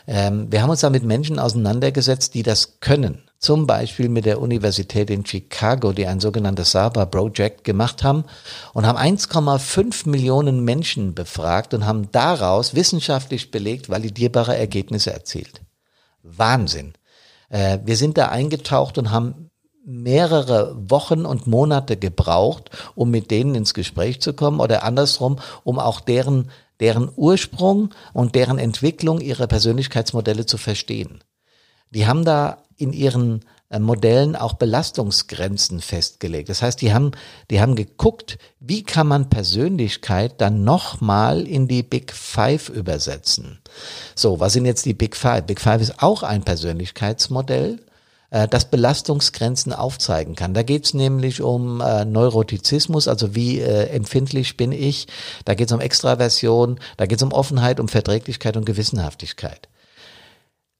Ähm, 0.07 0.51
wir 0.51 0.61
haben 0.61 0.69
uns 0.69 0.81
da 0.81 0.89
mit 0.89 1.03
Menschen 1.03 1.39
auseinandergesetzt, 1.39 2.33
die 2.33 2.43
das 2.43 2.79
können. 2.79 3.23
Zum 3.39 3.67
Beispiel 3.67 4.07
mit 4.07 4.25
der 4.25 4.39
Universität 4.41 5.09
in 5.09 5.25
Chicago, 5.25 5.91
die 5.91 6.07
ein 6.07 6.19
sogenanntes 6.19 6.71
SABA 6.71 7.05
Project 7.05 7.63
gemacht 7.63 8.03
haben 8.03 8.23
und 8.73 8.85
haben 8.85 8.97
1,5 8.97 10.09
Millionen 10.09 10.63
Menschen 10.63 11.13
befragt 11.13 11.73
und 11.73 11.85
haben 11.85 12.09
daraus 12.11 12.73
wissenschaftlich 12.73 13.51
belegt 13.51 13.89
validierbare 13.89 14.57
Ergebnisse 14.57 15.11
erzielt. 15.11 15.61
Wahnsinn. 16.21 16.93
Äh, 17.49 17.79
wir 17.83 17.97
sind 17.97 18.17
da 18.17 18.29
eingetaucht 18.29 18.97
und 18.97 19.11
haben 19.11 19.49
mehrere 19.85 20.75
Wochen 20.89 21.25
und 21.25 21.45
Monate 21.47 21.97
gebraucht, 21.97 22.69
um 22.95 23.11
mit 23.11 23.31
denen 23.31 23.55
ins 23.55 23.73
Gespräch 23.73 24.21
zu 24.21 24.33
kommen 24.33 24.59
oder 24.59 24.83
andersrum, 24.83 25.39
um 25.63 25.79
auch 25.79 25.99
deren, 25.99 26.49
deren 26.79 27.09
Ursprung 27.15 27.89
und 28.13 28.35
deren 28.35 28.59
Entwicklung 28.59 29.21
ihrer 29.21 29.47
Persönlichkeitsmodelle 29.47 30.45
zu 30.45 30.57
verstehen. 30.57 31.23
Die 31.91 32.07
haben 32.07 32.25
da 32.25 32.63
in 32.77 32.93
ihren 32.93 33.41
äh, 33.69 33.79
Modellen 33.79 34.35
auch 34.35 34.53
Belastungsgrenzen 34.53 35.81
festgelegt. 35.81 36.49
Das 36.49 36.61
heißt, 36.61 36.81
die 36.81 36.93
haben, 36.93 37.11
die 37.49 37.61
haben 37.61 37.75
geguckt, 37.75 38.37
wie 38.59 38.83
kann 38.83 39.07
man 39.07 39.29
Persönlichkeit 39.29 40.39
dann 40.41 40.63
nochmal 40.63 41.47
in 41.47 41.67
die 41.67 41.83
Big 41.83 42.13
Five 42.13 42.69
übersetzen. 42.69 43.59
So, 44.15 44.39
was 44.39 44.53
sind 44.53 44.65
jetzt 44.65 44.85
die 44.85 44.93
Big 44.93 45.15
Five? 45.15 45.45
Big 45.45 45.59
Five 45.59 45.81
ist 45.81 46.01
auch 46.01 46.23
ein 46.23 46.43
Persönlichkeitsmodell 46.43 47.79
äh, 48.33 48.47
das 48.47 48.65
Belastungsgrenzen 48.65 49.73
aufzeigen 49.73 50.35
kann. 50.35 50.55
Da 50.55 50.63
geht 50.63 50.85
es 50.85 50.93
nämlich 50.95 51.41
um 51.41 51.81
äh, 51.81 52.03
Neurotizismus, 52.03 53.07
also 53.07 53.35
wie 53.35 53.59
äh, 53.59 53.89
empfindlich 53.89 54.57
bin 54.57 54.71
ich. 54.71 55.07
Da 55.45 55.53
geht 55.53 55.67
es 55.67 55.71
um 55.71 55.79
Extraversion, 55.79 56.79
da 56.97 57.05
geht 57.05 57.19
es 57.19 57.23
um 57.23 57.31
Offenheit, 57.31 57.79
um 57.79 57.87
Verträglichkeit 57.87 58.57
und 58.57 58.65
Gewissenhaftigkeit. 58.65 59.69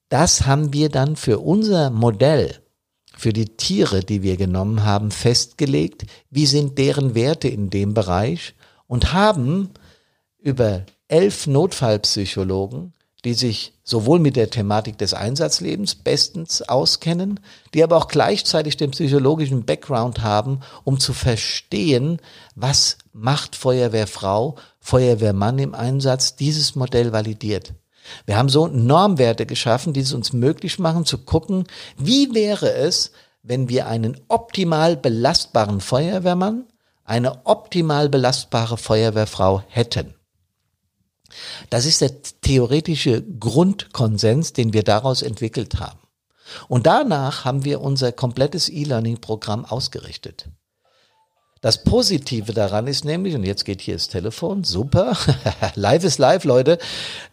Das 0.09 0.47
haben 0.47 0.73
wir 0.73 0.89
dann 0.89 1.15
für 1.15 1.39
unser 1.39 1.91
Modell, 1.91 2.59
für 3.15 3.33
die 3.33 3.55
Tiere, 3.55 3.99
die 3.99 4.23
wir 4.23 4.35
genommen 4.35 4.83
haben, 4.83 5.11
festgelegt. 5.11 6.05
Wie 6.31 6.47
sind 6.47 6.79
deren 6.79 7.13
Werte 7.13 7.49
in 7.49 7.69
dem 7.69 7.93
Bereich? 7.93 8.55
Und 8.87 9.13
haben 9.13 9.69
über 10.39 10.85
elf 11.07 11.45
Notfallpsychologen 11.45 12.93
die 13.25 13.33
sich 13.33 13.73
sowohl 13.83 14.19
mit 14.19 14.35
der 14.35 14.49
Thematik 14.49 14.97
des 14.97 15.13
Einsatzlebens 15.13 15.95
bestens 15.95 16.61
auskennen, 16.61 17.39
die 17.73 17.83
aber 17.83 17.97
auch 17.97 18.07
gleichzeitig 18.07 18.77
den 18.77 18.91
psychologischen 18.91 19.65
Background 19.65 20.21
haben, 20.21 20.59
um 20.83 20.99
zu 20.99 21.13
verstehen, 21.13 22.19
was 22.55 22.97
macht 23.13 23.55
Feuerwehrfrau, 23.55 24.55
Feuerwehrmann 24.79 25.59
im 25.59 25.73
Einsatz, 25.73 26.35
dieses 26.35 26.75
Modell 26.75 27.13
validiert. 27.13 27.73
Wir 28.25 28.37
haben 28.37 28.49
so 28.49 28.67
Normwerte 28.67 29.45
geschaffen, 29.45 29.93
die 29.93 30.01
es 30.01 30.13
uns 30.13 30.33
möglich 30.33 30.77
machen 30.79 31.05
zu 31.05 31.19
gucken, 31.19 31.65
wie 31.97 32.33
wäre 32.33 32.73
es, 32.73 33.11
wenn 33.43 33.69
wir 33.69 33.87
einen 33.87 34.19
optimal 34.27 34.97
belastbaren 34.97 35.79
Feuerwehrmann, 35.79 36.65
eine 37.05 37.45
optimal 37.45 38.09
belastbare 38.09 38.77
Feuerwehrfrau 38.77 39.63
hätten. 39.67 40.15
Das 41.73 41.87
ist 41.87 42.01
der 42.01 42.21
theoretische 42.41 43.23
Grundkonsens, 43.23 44.53
den 44.53 44.73
wir 44.73 44.83
daraus 44.83 45.23
entwickelt 45.23 45.79
haben. 45.79 45.97
Und 46.67 46.85
danach 46.85 47.45
haben 47.45 47.65
wir 47.65 47.81
unser 47.81 48.11
komplettes 48.11 48.69
E-Learning-Programm 48.69 49.65
ausgerichtet. 49.65 50.49
Das 51.61 51.83
Positive 51.83 52.53
daran 52.53 52.85
ist 52.85 53.05
nämlich, 53.05 53.33
und 53.33 53.43
jetzt 53.43 53.65
geht 53.65 53.81
hier 53.81 53.95
das 53.95 54.07
Telefon, 54.07 54.63
super, 54.63 55.17
live 55.73 56.03
ist 56.03 56.19
live, 56.19 56.43
Leute, 56.43 56.77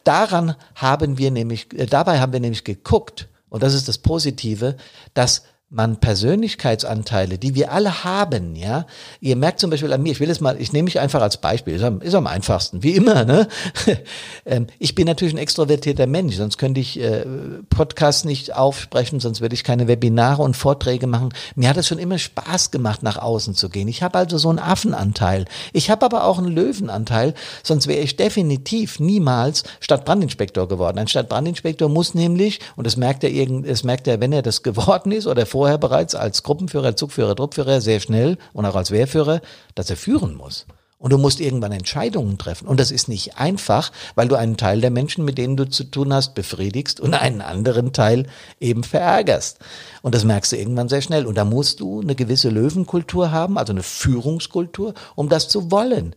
daran 0.05 0.55
haben 0.75 1.19
wir 1.19 1.31
nämlich, 1.31 1.79
äh, 1.79 1.85
dabei 1.85 2.19
haben 2.19 2.33
wir 2.33 2.41
nämlich 2.41 2.65
geguckt, 2.65 3.29
und 3.51 3.63
das 3.63 3.75
ist 3.75 3.89
das 3.89 3.99
Positive, 3.99 4.79
dass 5.13 5.43
man 5.73 5.99
Persönlichkeitsanteile, 5.99 7.39
die 7.39 7.55
wir 7.55 7.71
alle 7.71 8.03
haben, 8.03 8.57
ja. 8.57 8.87
Ihr 9.21 9.37
merkt 9.37 9.61
zum 9.61 9.71
Beispiel 9.71 9.93
an 9.93 10.03
mir, 10.03 10.11
ich 10.11 10.19
will 10.19 10.29
es 10.29 10.41
mal, 10.41 10.61
ich 10.61 10.73
nehme 10.73 10.87
mich 10.87 10.99
einfach 10.99 11.23
als 11.23 11.37
Beispiel, 11.37 11.77
ist 11.77 11.85
am, 11.85 12.01
ist 12.01 12.15
am 12.15 12.27
einfachsten, 12.27 12.83
wie 12.83 12.97
immer, 12.97 13.25
ne? 13.25 13.49
Ähm, 14.47 14.69
ich 14.79 14.95
bin 14.95 15.07
natürlich 15.07 15.35
ein 15.35 15.39
extrovertierter 15.39 16.07
Mensch, 16.07 16.37
sonst 16.37 16.57
könnte 16.57 16.81
ich 16.81 16.99
äh, 16.99 17.25
Podcasts 17.69 18.25
nicht 18.25 18.55
aufsprechen, 18.55 19.21
sonst 19.21 19.43
würde 19.43 19.55
ich 19.55 19.65
keine 19.65 19.87
Webinare 19.87 20.43
und 20.43 20.57
Vorträge 20.57 21.07
machen. 21.07 21.29
Mir 21.57 21.69
hat 21.69 21.77
es 21.77 21.87
schon 21.87 21.99
immer 21.99 22.19
Spaß 22.19 22.71
gemacht, 22.71 23.03
nach 23.03 23.19
außen 23.19 23.55
zu 23.55 23.69
gehen. 23.69 23.87
Ich 23.87 24.03
habe 24.03 24.17
also 24.17 24.39
so 24.39 24.49
einen 24.49 24.59
Affenanteil. 24.59 25.45
Ich 25.73 25.91
habe 25.91 26.07
aber 26.07 26.25
auch 26.25 26.39
einen 26.39 26.49
Löwenanteil, 26.49 27.35
sonst 27.63 27.87
wäre 27.87 28.01
ich 28.01 28.17
definitiv 28.17 28.99
niemals 28.99 29.65
Stadtbrandinspektor 29.81 30.69
geworden. 30.69 30.99
Ein 30.99 31.09
Stadtbrandinspektor 31.09 31.89
muss 31.91 32.15
nämlich, 32.15 32.61
und 32.77 32.87
das 32.87 32.97
merkt 32.97 33.23
er 33.23 33.31
irgend, 33.31 33.69
das 33.69 33.85
merkt 33.85 34.09
er, 34.09 34.21
wenn 34.21 34.33
er 34.33 34.43
das 34.43 34.63
geworden 34.63 35.13
ist 35.13 35.27
oder 35.27 35.45
vor 35.45 35.60
vorher 35.61 35.77
bereits 35.77 36.15
als 36.15 36.43
Gruppenführer, 36.43 36.97
Zugführer, 36.97 37.37
Truppführer 37.37 37.83
sehr 37.83 38.01
schnell 38.01 38.39
und 38.55 38.65
auch 38.65 38.77
als 38.77 38.93
Wehrführer, 38.93 39.43
dass 39.75 39.91
er 39.91 39.99
führen 39.99 40.35
muss. 40.35 40.65
Und 40.97 41.13
du 41.13 41.19
musst 41.19 41.39
irgendwann 41.39 41.73
Entscheidungen 41.73 42.39
treffen. 42.39 42.67
Und 42.67 42.81
das 42.81 42.91
ist 42.91 43.09
nicht 43.09 43.37
einfach, 43.37 43.93
weil 44.15 44.29
du 44.29 44.37
einen 44.37 44.57
Teil 44.57 44.81
der 44.81 44.91
Menschen, 44.91 45.23
mit 45.23 45.37
denen 45.37 45.59
du 45.59 45.69
zu 45.69 45.85
tun 45.85 46.15
hast, 46.15 46.35
befriedigst 46.35 46.99
und 46.99 47.13
einen 47.13 47.43
anderen 47.43 47.93
Teil 47.93 48.27
eben 48.59 48.85
verärgerst. 48.85 49.59
Und 50.01 50.15
das 50.15 50.25
merkst 50.25 50.53
du 50.53 50.57
irgendwann 50.57 50.89
sehr 50.89 51.03
schnell. 51.03 51.27
Und 51.27 51.35
da 51.35 51.45
musst 51.45 51.81
du 51.81 52.01
eine 52.01 52.15
gewisse 52.15 52.49
Löwenkultur 52.49 53.31
haben, 53.31 53.59
also 53.59 53.75
eine 53.75 53.83
Führungskultur, 53.83 54.95
um 55.15 55.29
das 55.29 55.51
zu 55.51 55.71
wollen. 55.71 56.17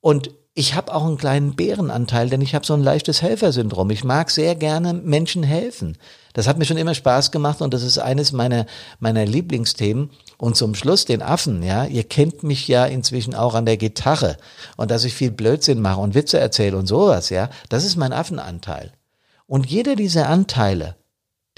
Und 0.00 0.32
ich 0.58 0.74
habe 0.74 0.94
auch 0.94 1.04
einen 1.04 1.18
kleinen 1.18 1.54
Bärenanteil, 1.54 2.30
denn 2.30 2.40
ich 2.40 2.54
habe 2.54 2.64
so 2.64 2.72
ein 2.72 2.82
leichtes 2.82 3.20
Helfersyndrom. 3.20 3.90
Ich 3.90 4.04
mag 4.04 4.30
sehr 4.30 4.54
gerne 4.54 4.94
Menschen 4.94 5.42
helfen. 5.42 5.98
Das 6.32 6.48
hat 6.48 6.56
mir 6.56 6.64
schon 6.64 6.78
immer 6.78 6.94
Spaß 6.94 7.30
gemacht 7.30 7.60
und 7.60 7.74
das 7.74 7.82
ist 7.82 7.98
eines 7.98 8.32
meiner, 8.32 8.64
meiner 8.98 9.26
Lieblingsthemen. 9.26 10.10
Und 10.38 10.56
zum 10.56 10.74
Schluss 10.74 11.04
den 11.04 11.20
Affen, 11.20 11.62
ja. 11.62 11.84
Ihr 11.84 12.04
kennt 12.04 12.42
mich 12.42 12.68
ja 12.68 12.86
inzwischen 12.86 13.34
auch 13.34 13.54
an 13.54 13.66
der 13.66 13.76
Gitarre 13.76 14.38
und 14.78 14.90
dass 14.90 15.04
ich 15.04 15.12
viel 15.12 15.30
Blödsinn 15.30 15.82
mache 15.82 16.00
und 16.00 16.14
Witze 16.14 16.38
erzähle 16.38 16.78
und 16.78 16.86
sowas, 16.86 17.28
ja. 17.28 17.50
Das 17.68 17.84
ist 17.84 17.96
mein 17.96 18.14
Affenanteil. 18.14 18.92
Und 19.46 19.66
jeder 19.66 19.94
dieser 19.94 20.30
Anteile, 20.30 20.96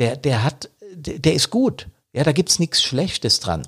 der, 0.00 0.16
der 0.16 0.42
hat, 0.42 0.70
der, 0.92 1.20
der 1.20 1.34
ist 1.34 1.50
gut. 1.50 1.86
Ja, 2.12 2.24
da 2.24 2.32
gibt's 2.32 2.58
nichts 2.58 2.82
Schlechtes 2.82 3.38
dran. 3.38 3.62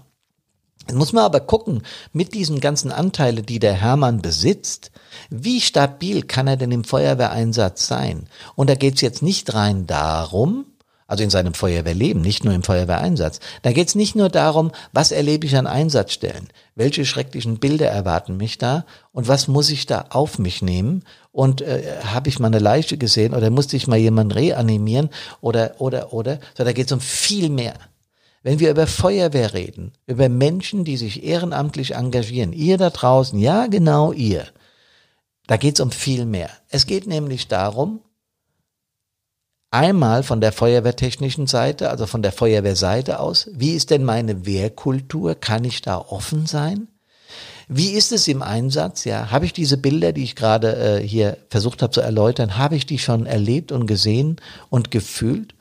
Jetzt 0.87 0.97
muss 0.97 1.13
man 1.13 1.25
aber 1.25 1.41
gucken, 1.41 1.83
mit 2.13 2.35
diesen 2.35 2.61
ganzen 2.61 2.91
Anteile, 2.91 3.43
die 3.43 3.59
der 3.59 3.75
Hermann 3.75 4.23
besitzt, 4.23 4.91
wie 5.29 5.61
stabil 5.61 6.23
kann 6.23 6.47
er 6.47 6.57
denn 6.57 6.73
im 6.73 6.85
Feuerwehreinsatz 6.85 7.87
sein? 7.87 8.27
Und 8.57 8.71
da 8.71 8.75
geht's 8.75 9.01
jetzt 9.01 9.23
nicht 9.23 9.55
rein 9.55 9.87
darum, 9.87 10.65
also 11.11 11.25
in 11.25 11.31
seinem 11.31 11.55
Feuerwehrleben, 11.55 12.23
nicht 12.23 12.45
nur 12.45 12.55
im 12.55 12.63
Feuerwehreinsatz. 12.63 13.41
Da 13.63 13.73
geht's 13.73 13.97
nicht 13.97 14.15
nur 14.15 14.29
darum, 14.29 14.71
was 14.93 15.11
erlebe 15.11 15.45
ich 15.45 15.57
an 15.57 15.67
Einsatzstellen, 15.67 16.49
welche 16.77 17.05
schrecklichen 17.05 17.59
Bilder 17.59 17.89
erwarten 17.89 18.37
mich 18.37 18.59
da 18.59 18.85
und 19.13 19.27
was 19.27 19.49
muss 19.49 19.71
ich 19.71 19.87
da 19.87 20.07
auf 20.11 20.39
mich 20.39 20.63
nehmen 20.63 21.03
und 21.33 21.63
äh, 21.63 21.83
habe 22.05 22.29
ich 22.29 22.39
mal 22.39 22.47
eine 22.47 22.61
Leiche 22.61 22.97
gesehen 22.97 23.35
oder 23.35 23.51
musste 23.51 23.77
ich 23.77 23.89
mal 23.89 23.99
jemanden 23.99 24.33
reanimieren 24.33 25.11
oder 25.41 25.75
oder 25.79 26.13
oder, 26.13 26.39
so 26.57 26.63
da 26.63 26.73
geht's 26.73 26.93
um 26.93 27.01
viel 27.01 27.51
mehr. 27.51 27.75
Wenn 28.43 28.59
wir 28.59 28.71
über 28.71 28.87
Feuerwehr 28.87 29.53
reden, 29.53 29.93
über 30.07 30.29
Menschen, 30.29 30.85
die 30.85 30.97
sich 30.97 31.25
ehrenamtlich 31.25 31.95
engagieren, 31.95 32.53
ihr 32.53 32.79
da 32.79 32.89
draußen, 32.91 33.39
ja 33.39 33.67
genau 33.67 34.13
ihr, 34.13 34.47
da 35.47 35.57
geht 35.57 35.75
es 35.75 35.81
um 35.81 35.91
viel 35.91 36.25
mehr. 36.25 36.51
Es 36.69 36.87
geht 36.87 37.07
nämlich 37.07 37.49
darum, 37.49 38.01
einmal 39.71 40.23
von 40.23 40.41
der 40.41 40.53
feuerwehrtechnischen 40.53 41.47
Seite, 41.47 41.91
also 41.91 42.07
von 42.07 42.23
der 42.23 42.33
Feuerwehrseite 42.33 43.21
aus, 43.21 43.51
wie 43.53 43.73
ist 43.73 43.91
denn 43.91 44.05
meine 44.05 44.47
Wehrkultur? 44.47 45.35
Kann 45.35 45.65
ich 45.65 45.83
da 45.83 45.99
offen 45.99 46.47
sein? 46.47 46.89
Wie 47.69 47.91
ist 47.91 48.11
es 48.11 48.27
im 48.27 48.43
Einsatz? 48.43 49.05
Ja, 49.05 49.31
habe 49.31 49.45
ich 49.45 49.53
diese 49.53 49.77
Bilder, 49.77 50.13
die 50.13 50.25
ich 50.25 50.35
gerade 50.35 51.01
äh, 51.01 51.07
hier 51.07 51.37
versucht 51.51 51.83
habe 51.83 51.93
zu 51.93 52.01
erläutern, 52.01 52.57
habe 52.57 52.75
ich 52.75 52.87
die 52.87 52.99
schon 52.99 53.27
erlebt 53.27 53.71
und 53.71 53.87
gesehen 53.87 54.37
und 54.71 54.91
gefühlt? 54.91 55.55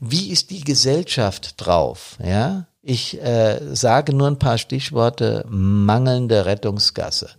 Wie 0.00 0.30
ist 0.30 0.50
die 0.50 0.62
Gesellschaft 0.62 1.54
drauf? 1.56 2.16
Ja, 2.24 2.66
ich 2.82 3.20
äh, 3.22 3.58
sage 3.74 4.12
nur 4.12 4.28
ein 4.28 4.38
paar 4.38 4.58
Stichworte: 4.58 5.44
mangelnde 5.48 6.46
Rettungsgasse. 6.46 7.30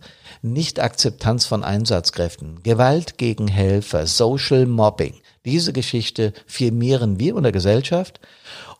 Nicht-Akzeptanz 0.42 1.46
von 1.46 1.64
Einsatzkräften, 1.64 2.62
Gewalt 2.62 3.18
gegen 3.18 3.48
Helfer, 3.48 4.06
Social 4.06 4.66
Mobbing. 4.66 5.14
Diese 5.44 5.72
Geschichte 5.72 6.32
firmieren 6.46 7.18
wir 7.18 7.36
in 7.36 7.42
der 7.42 7.52
Gesellschaft. 7.52 8.20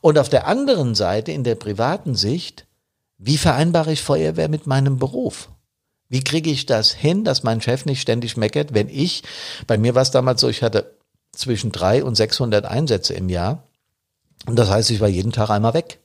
Und 0.01 0.17
auf 0.17 0.29
der 0.29 0.47
anderen 0.47 0.95
Seite, 0.95 1.31
in 1.31 1.43
der 1.43 1.55
privaten 1.55 2.15
Sicht, 2.15 2.67
wie 3.17 3.37
vereinbare 3.37 3.93
ich 3.93 4.01
Feuerwehr 4.01 4.47
mit 4.47 4.67
meinem 4.67 4.99
Beruf? 4.99 5.49
Wie 6.09 6.23
kriege 6.23 6.49
ich 6.49 6.65
das 6.65 6.91
hin, 6.91 7.23
dass 7.23 7.43
mein 7.43 7.61
Chef 7.61 7.85
nicht 7.85 8.01
ständig 8.01 8.37
meckert, 8.37 8.73
wenn 8.73 8.89
ich, 8.89 9.23
bei 9.65 9.77
mir 9.77 9.95
war 9.95 10.03
es 10.03 10.11
damals 10.11 10.39
so, 10.39 10.47
ich 10.47 10.63
hatte 10.63 10.96
zwischen 11.37 11.71
drei 11.71 12.03
und 12.03 12.15
600 12.15 12.65
Einsätze 12.65 13.13
im 13.13 13.29
Jahr. 13.29 13.63
Und 14.45 14.57
das 14.57 14.69
heißt, 14.69 14.91
ich 14.91 14.99
war 14.99 15.07
jeden 15.07 15.31
Tag 15.31 15.49
einmal 15.49 15.73
weg. 15.73 15.99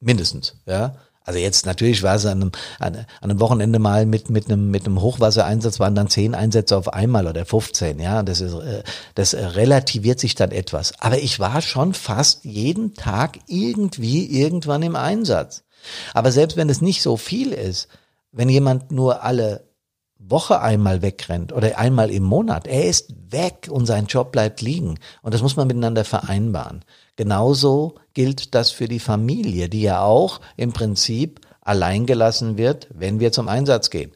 Mindestens, 0.00 0.56
ja. 0.66 0.96
Also 1.22 1.38
jetzt 1.38 1.66
natürlich 1.66 2.02
war 2.02 2.16
es 2.16 2.24
an 2.24 2.40
einem, 2.40 2.52
an, 2.78 3.06
einem 3.20 3.40
Wochenende 3.40 3.78
mal 3.78 4.06
mit, 4.06 4.30
mit 4.30 4.46
einem, 4.46 4.70
mit 4.70 4.86
einem 4.86 5.00
Hochwassereinsatz 5.00 5.78
waren 5.78 5.94
dann 5.94 6.08
zehn 6.08 6.34
Einsätze 6.34 6.76
auf 6.76 6.92
einmal 6.92 7.26
oder 7.26 7.44
15, 7.44 8.00
ja. 8.00 8.22
Das 8.22 8.40
ist, 8.40 8.54
äh, 8.54 8.82
das 9.14 9.34
relativiert 9.34 10.18
sich 10.18 10.34
dann 10.34 10.50
etwas. 10.50 10.94
Aber 11.00 11.18
ich 11.18 11.38
war 11.38 11.60
schon 11.60 11.94
fast 11.94 12.44
jeden 12.44 12.94
Tag 12.94 13.38
irgendwie 13.46 14.26
irgendwann 14.40 14.82
im 14.82 14.96
Einsatz. 14.96 15.64
Aber 16.14 16.32
selbst 16.32 16.56
wenn 16.56 16.70
es 16.70 16.80
nicht 16.80 17.02
so 17.02 17.16
viel 17.16 17.52
ist, 17.52 17.88
wenn 18.32 18.48
jemand 18.48 18.90
nur 18.90 19.22
alle 19.22 19.69
Woche 20.20 20.60
einmal 20.60 21.02
wegrennt 21.02 21.52
oder 21.52 21.78
einmal 21.78 22.10
im 22.10 22.22
Monat, 22.22 22.66
er 22.66 22.86
ist 22.86 23.14
weg 23.30 23.68
und 23.70 23.86
sein 23.86 24.06
Job 24.06 24.32
bleibt 24.32 24.60
liegen. 24.60 24.98
Und 25.22 25.34
das 25.34 25.42
muss 25.42 25.56
man 25.56 25.66
miteinander 25.66 26.04
vereinbaren. 26.04 26.84
Genauso 27.16 27.96
gilt 28.14 28.54
das 28.54 28.70
für 28.70 28.86
die 28.86 29.00
Familie, 29.00 29.68
die 29.68 29.82
ja 29.82 30.02
auch 30.02 30.40
im 30.56 30.72
Prinzip 30.72 31.40
allein 31.62 32.06
gelassen 32.06 32.58
wird, 32.58 32.88
wenn 32.92 33.20
wir 33.20 33.32
zum 33.32 33.48
Einsatz 33.48 33.90
gehen. 33.90 34.12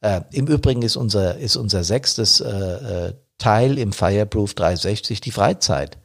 Äh, 0.00 0.20
Im 0.32 0.46
Übrigen 0.46 0.82
ist 0.82 0.96
unser, 0.96 1.38
ist 1.38 1.56
unser 1.56 1.84
sechstes 1.84 2.40
äh, 2.40 3.08
äh 3.08 3.12
Teil 3.38 3.78
im 3.78 3.92
Fireproof 3.92 4.54
360 4.54 5.20
die 5.20 5.30
Freizeit. 5.30 5.96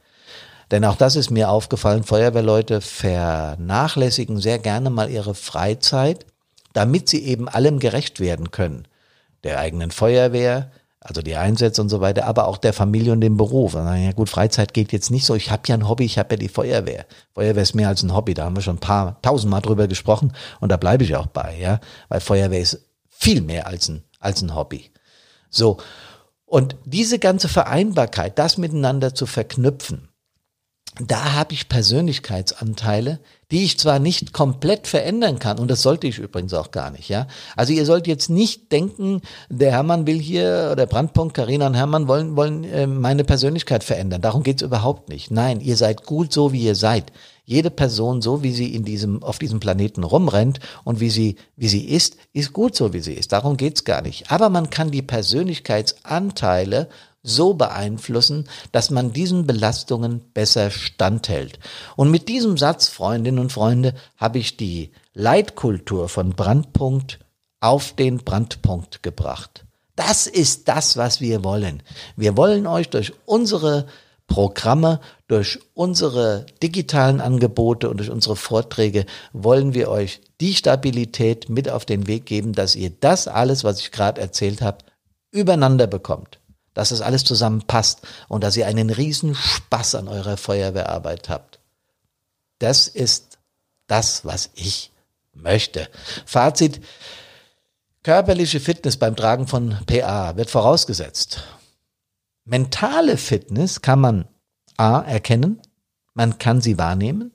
Denn 0.70 0.86
auch 0.86 0.96
das 0.96 1.16
ist 1.16 1.32
mir 1.32 1.50
aufgefallen, 1.50 2.04
Feuerwehrleute 2.04 2.80
vernachlässigen 2.80 4.40
sehr 4.40 4.60
gerne 4.60 4.92
mal 4.92 5.10
ihre 5.10 5.34
Freizeit, 5.34 6.28
damit 6.74 7.10
sie 7.10 7.24
eben 7.26 7.50
allem 7.50 7.80
gerecht 7.80 8.20
werden 8.20 8.52
können. 8.52 8.88
Der 9.44 9.60
eigenen 9.60 9.92
Feuerwehr, 9.92 10.72
also 11.00 11.22
die 11.22 11.36
Einsätze 11.36 11.82
und 11.82 11.90
so 11.90 12.00
weiter, 12.00 12.26
aber 12.26 12.48
auch 12.48 12.58
der 12.58 12.72
Familie 12.72 13.12
und 13.12 13.22
dem 13.22 13.36
Beruf. 13.36 13.76
Und 13.76 13.86
dann, 13.86 14.02
ja 14.02 14.14
gut, 14.14 14.30
Freizeit 14.30 14.74
geht 14.74 14.94
jetzt 14.94 15.12
nicht 15.12 15.26
so. 15.26 15.36
Ich 15.36 15.52
habe 15.52 15.64
ja 15.68 15.76
ein 15.76 15.88
Hobby, 15.90 16.06
ich 16.06 16.18
habe 16.18 16.36
ja 16.36 16.40
die 16.40 16.48
Feuerwehr. 16.48 17.06
Feuerwehr 17.34 17.64
ist 17.64 17.76
mehr 17.76 17.90
als 17.90 18.04
ein 18.04 18.16
Hobby, 18.16 18.34
da 18.34 18.46
haben 18.46 18.56
wir 18.56 18.62
schon 18.62 18.78
ein 18.78 18.80
paar 18.80 19.22
tausendmal 19.22 19.62
drüber 19.62 19.88
gesprochen 19.88 20.32
und 20.62 20.70
da 20.70 20.78
bleibe 20.78 21.04
ich 21.04 21.16
auch 21.16 21.28
bei, 21.28 21.58
ja, 21.60 21.80
weil 22.08 22.22
Feuerwehr 22.22 22.62
ist 22.62 22.86
viel 23.10 23.42
mehr 23.42 23.68
als 23.68 23.90
ein 23.90 24.04
als 24.20 24.42
ein 24.42 24.56
Hobby. 24.56 24.92
So 25.50 25.78
und 26.46 26.76
diese 26.86 27.20
ganze 27.20 27.50
Vereinbarkeit, 27.50 28.40
das 28.40 28.58
miteinander 28.58 29.14
zu 29.14 29.26
verknüpfen, 29.26 30.10
da 31.00 31.34
habe 31.34 31.54
ich 31.54 31.70
Persönlichkeitsanteile, 31.70 33.20
die 33.54 33.64
ich 33.64 33.78
zwar 33.78 34.00
nicht 34.00 34.34
komplett 34.34 34.88
verändern 34.88 35.38
kann, 35.38 35.60
und 35.60 35.70
das 35.70 35.84
sollte 35.84 36.08
ich 36.08 36.18
übrigens 36.18 36.56
auch 36.56 36.72
gar 36.72 36.90
nicht, 36.90 37.08
ja. 37.08 37.28
Also 37.56 37.72
ihr 37.72 37.86
sollt 37.86 38.08
jetzt 38.08 38.32
nicht 38.32 38.72
denken, 38.72 39.22
der 39.48 39.72
Hermann 39.72 40.08
will 40.08 40.20
hier, 40.20 40.70
oder 40.72 40.88
Brandpunkt, 40.88 41.36
Karina 41.36 41.68
und 41.68 41.76
Hermann 41.76 42.08
wollen, 42.08 42.36
wollen 42.36 42.64
äh, 42.64 42.88
meine 42.88 43.24
Persönlichkeit 43.24 43.84
verändern. 43.84 44.22
Darum 44.22 44.42
geht's 44.42 44.64
überhaupt 44.64 45.08
nicht. 45.08 45.30
Nein, 45.30 45.62
ihr 45.62 45.78
seid 45.78 46.04
gut 46.08 46.34
so, 46.34 46.52
wie 46.52 46.64
ihr 46.64 46.74
seid. 46.74 47.14
Jede 47.46 47.70
Person, 47.70 48.24
so 48.24 48.42
wie 48.42 48.54
sie 48.54 48.74
in 48.74 48.86
diesem, 48.86 49.22
auf 49.22 49.38
diesem 49.38 49.60
Planeten 49.60 50.04
rumrennt 50.04 50.60
und 50.84 51.00
wie 51.00 51.12
sie, 51.12 51.36
wie 51.56 51.68
sie 51.68 51.86
ist, 51.86 52.18
ist 52.32 52.54
gut 52.54 52.76
so, 52.76 52.92
wie 52.92 53.02
sie 53.02 53.14
ist. 53.14 53.34
Darum 53.34 53.58
geht's 53.58 53.84
gar 53.84 54.02
nicht. 54.02 54.32
Aber 54.32 54.50
man 54.50 54.72
kann 54.72 54.90
die 54.90 55.04
Persönlichkeitsanteile 55.04 56.90
so 57.24 57.54
beeinflussen, 57.54 58.50
dass 58.74 58.92
man 58.92 59.14
diesen 59.14 59.48
Belastungen 59.48 60.22
besser 60.34 60.70
standhält. 60.70 61.58
Und 61.96 62.12
mit 62.12 62.28
diesem 62.28 62.58
Satz, 62.58 62.90
Freundinnen 62.90 63.40
und 63.40 63.52
Freunde, 63.52 63.96
habe 64.18 64.40
ich 64.40 64.58
die 64.58 64.92
Leitkultur 65.14 66.10
von 66.10 66.32
Brandpunkt 66.32 67.20
auf 67.62 67.94
den 67.94 68.18
Brandpunkt 68.18 69.02
gebracht. 69.04 69.66
Das 69.96 70.28
ist 70.28 70.68
das, 70.68 70.98
was 70.98 71.22
wir 71.22 71.44
wollen. 71.44 71.82
Wir 72.18 72.36
wollen 72.36 72.68
euch 72.68 72.90
durch 72.90 73.14
unsere 73.26 73.86
Programme, 74.28 75.00
durch 75.28 75.60
unsere 75.74 76.46
digitalen 76.62 77.22
Angebote 77.22 77.90
und 77.90 77.98
durch 77.98 78.10
unsere 78.10 78.36
Vorträge 78.36 79.06
wollen 79.32 79.74
wir 79.74 79.90
euch 79.90 80.22
die 80.42 80.56
Stabilität 80.56 81.50
mit 81.50 81.70
auf 81.70 81.86
den 81.86 82.08
Weg 82.08 82.26
geben, 82.26 82.54
dass 82.54 82.76
ihr 82.76 82.90
das 82.90 83.28
alles, 83.28 83.64
was 83.64 83.80
ich 83.80 83.92
gerade 83.92 84.20
erzählt 84.20 84.62
habe, 84.62 84.80
übereinander 85.32 85.88
bekommt 85.88 86.40
dass 86.74 86.92
es 86.92 87.02
alles 87.02 87.24
zusammenpasst 87.24 88.02
und 88.28 88.44
dass 88.44 88.58
ihr 88.58 88.68
einen 88.68 88.90
riesen 88.90 89.36
Spaß 89.36 89.96
an 89.96 90.08
eurer 90.08 90.38
Feuerwehrarbeit 90.38 91.30
habt. 91.30 91.60
Das 92.60 92.88
ist 92.88 93.38
das, 93.88 94.26
was 94.26 94.50
ich 94.56 94.92
möchte. 95.34 95.90
Fazit. 96.26 96.82
Körperliche 98.04 98.60
Fitness 98.60 98.98
beim 98.98 99.16
Tragen 99.16 99.48
von 99.48 99.78
PA 99.86 100.36
wird 100.36 100.50
vorausgesetzt. 100.50 101.44
Mentale 102.46 103.18
Fitness 103.18 103.82
kann 103.82 104.00
man 104.02 104.26
A 104.76 105.00
erkennen, 105.00 105.62
man 106.14 106.38
kann 106.38 106.60
sie 106.60 106.78
wahrnehmen, 106.78 107.32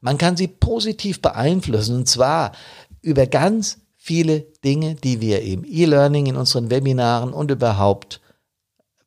man 0.00 0.18
kann 0.18 0.36
sie 0.36 0.48
positiv 0.48 1.22
beeinflussen 1.22 1.96
und 1.96 2.08
zwar 2.08 2.52
über 3.00 3.26
ganz 3.26 3.78
viele 3.96 4.40
Dinge, 4.64 4.96
die 4.96 5.20
wir 5.20 5.42
im 5.42 5.64
E-Learning, 5.64 6.26
in 6.26 6.36
unseren 6.36 6.70
Webinaren 6.70 7.32
und 7.32 7.50
überhaupt 7.50 8.20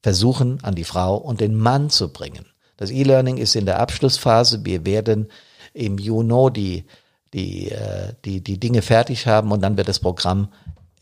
versuchen, 0.01 0.59
an 0.63 0.75
die 0.75 0.83
Frau 0.83 1.17
und 1.17 1.41
den 1.41 1.55
Mann 1.55 1.89
zu 1.89 2.11
bringen. 2.11 2.45
Das 2.77 2.91
E-Learning 2.91 3.37
ist 3.37 3.55
in 3.55 3.65
der 3.65 3.79
Abschlussphase. 3.79 4.63
Wir 4.63 4.85
werden 4.85 5.29
im 5.73 5.97
Juni 5.97 6.51
die, 6.53 6.85
die, 7.33 7.71
äh, 7.71 8.13
die, 8.25 8.41
die 8.41 8.59
Dinge 8.59 8.81
fertig 8.81 9.27
haben 9.27 9.51
und 9.51 9.61
dann 9.61 9.77
wird 9.77 9.89
das 9.89 9.99
Programm 9.99 10.49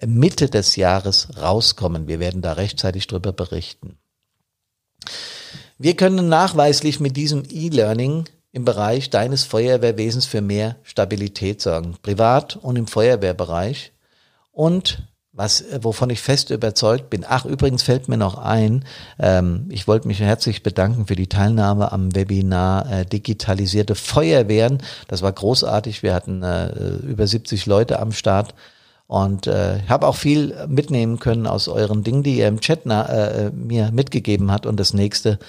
Mitte 0.06 0.50
des 0.50 0.76
Jahres 0.76 1.30
rauskommen. 1.42 2.08
Wir 2.08 2.20
werden 2.20 2.42
da 2.42 2.54
rechtzeitig 2.54 3.08
drüber 3.08 3.32
berichten. 3.32 3.98
Wir 5.78 5.96
können 5.96 6.28
nachweislich 6.30 7.00
mit 7.00 7.16
diesem 7.16 7.44
E-Learning 7.50 8.26
im 8.52 8.66
Bereich 8.66 9.10
deines 9.10 9.44
Feuerwehrwesens 9.44 10.26
für 10.26 10.42
mehr 10.42 10.78
Stabilität 10.84 11.62
sorgen, 11.62 11.96
privat 12.02 12.56
und 12.56 12.76
im 12.76 12.88
Feuerwehrbereich. 12.88 13.94
Und 14.52 15.04
was, 15.38 15.62
äh, 15.62 15.80
wovon 15.82 16.10
ich 16.10 16.20
fest 16.20 16.50
überzeugt 16.50 17.10
bin. 17.10 17.24
Ach, 17.28 17.46
übrigens 17.46 17.84
fällt 17.84 18.10
mir 18.10 18.18
noch 18.18 18.38
ein, 18.38 18.84
ähm, 19.20 19.68
ich 19.70 19.88
wollte 19.88 20.08
mich 20.08 20.20
herzlich 20.20 20.64
bedanken 20.64 21.06
für 21.06 21.16
die 21.16 21.28
Teilnahme 21.28 21.92
am 21.92 22.14
Webinar 22.14 22.92
äh, 22.92 23.06
Digitalisierte 23.06 23.96
Feuerwehren. 23.96 24.80
Das 25.08 25.22
war 25.22 25.32
großartig. 25.32 26.04
Wir 26.04 26.14
hatten 26.14 26.44
äh, 26.44 26.98
über 26.98 27.28
70 27.28 27.66
Leute 27.68 28.00
am 28.00 28.12
Start. 28.12 28.54
Und 29.10 29.48
äh, 29.48 29.80
habe 29.88 30.06
auch 30.06 30.18
viel 30.18 30.54
mitnehmen 30.68 31.20
können 31.20 31.48
aus 31.48 31.70
euren 31.70 32.04
Dingen, 32.04 32.24
die 32.24 32.40
ihr 32.40 32.48
im 32.50 32.60
Chat 32.60 32.82
na, 32.84 33.06
äh, 33.06 33.52
mir 33.52 33.92
mitgegeben 33.92 34.52
hat. 34.52 34.66
Und 34.66 34.78
das 34.82 34.94
nächste 34.94 35.40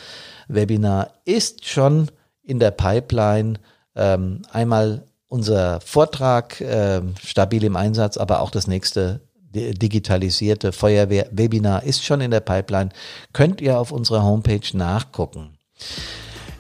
Webinar 0.46 1.11
ist 1.24 1.66
schon 1.66 2.09
in 2.44 2.61
der 2.61 2.70
Pipeline. 2.70 3.55
Ähm, 3.96 4.42
einmal 4.53 5.03
unser 5.27 5.81
Vortrag 5.81 6.61
äh, 6.61 7.03
stabil 7.20 7.64
im 7.64 7.74
Einsatz, 7.74 8.16
aber 8.16 8.42
auch 8.42 8.51
das 8.51 8.68
nächste 8.68 9.20
digitalisierte 9.54 10.72
Feuerwehr-Webinar 10.72 11.82
ist 11.82 12.04
schon 12.04 12.20
in 12.20 12.30
der 12.30 12.40
Pipeline. 12.40 12.90
Könnt 13.32 13.61
ihr 13.61 13.78
auf 13.78 13.92
unserer 13.92 14.22
Homepage 14.22 14.76
nachgucken. 14.76 15.58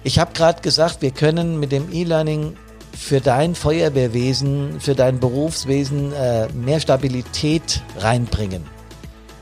Ich 0.04 0.18
habe 0.18 0.32
gerade 0.32 0.62
gesagt, 0.62 1.02
wir 1.02 1.10
können 1.10 1.60
mit 1.60 1.72
dem 1.72 1.92
E-Learning 1.92 2.56
für 2.96 3.20
dein 3.20 3.54
Feuerwehrwesen, 3.54 4.80
für 4.80 4.94
dein 4.94 5.20
Berufswesen 5.20 6.12
äh, 6.12 6.48
mehr 6.48 6.80
Stabilität 6.80 7.82
reinbringen. 7.98 8.64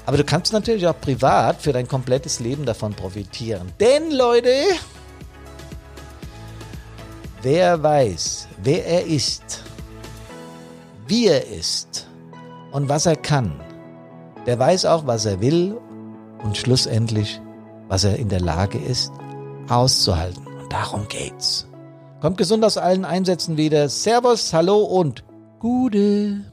Aber 0.05 0.17
du 0.17 0.25
kannst 0.25 0.53
natürlich 0.53 0.87
auch 0.87 1.01
privat 1.01 1.61
für 1.61 1.73
dein 1.73 1.89
komplettes 1.89 2.39
Leben 2.39 2.65
davon 2.65 2.95
profitieren. 2.95 3.73
Denn 3.81 4.13
Leute, 4.13 4.53
wer 7.43 7.83
weiß, 7.83 8.49
wer 8.63 8.87
er 8.87 9.07
ist, 9.07 9.63
wie 11.09 11.27
er 11.27 11.47
ist, 11.47 12.07
und 12.77 12.91
was 12.91 13.07
er 13.07 13.17
kann. 13.17 13.59
Der 14.45 14.59
weiß 14.59 14.85
auch, 14.85 15.07
was 15.07 15.25
er 15.25 15.41
will 15.41 15.79
und 16.45 16.59
schlussendlich, 16.59 17.41
was 17.89 18.05
er 18.05 18.17
in 18.17 18.29
der 18.29 18.41
Lage 18.41 18.77
ist, 18.77 19.11
auszuhalten. 19.71 20.47
Und 20.47 20.71
darum 20.71 21.09
geht's. 21.09 21.67
Kommt 22.21 22.37
gesund 22.37 22.63
aus 22.67 22.77
allen 22.77 23.07
Einsätzen 23.07 23.57
wieder. 23.57 23.89
Servus, 23.89 24.53
hallo 24.53 24.83
und 24.83 25.25
Gude. 25.59 26.45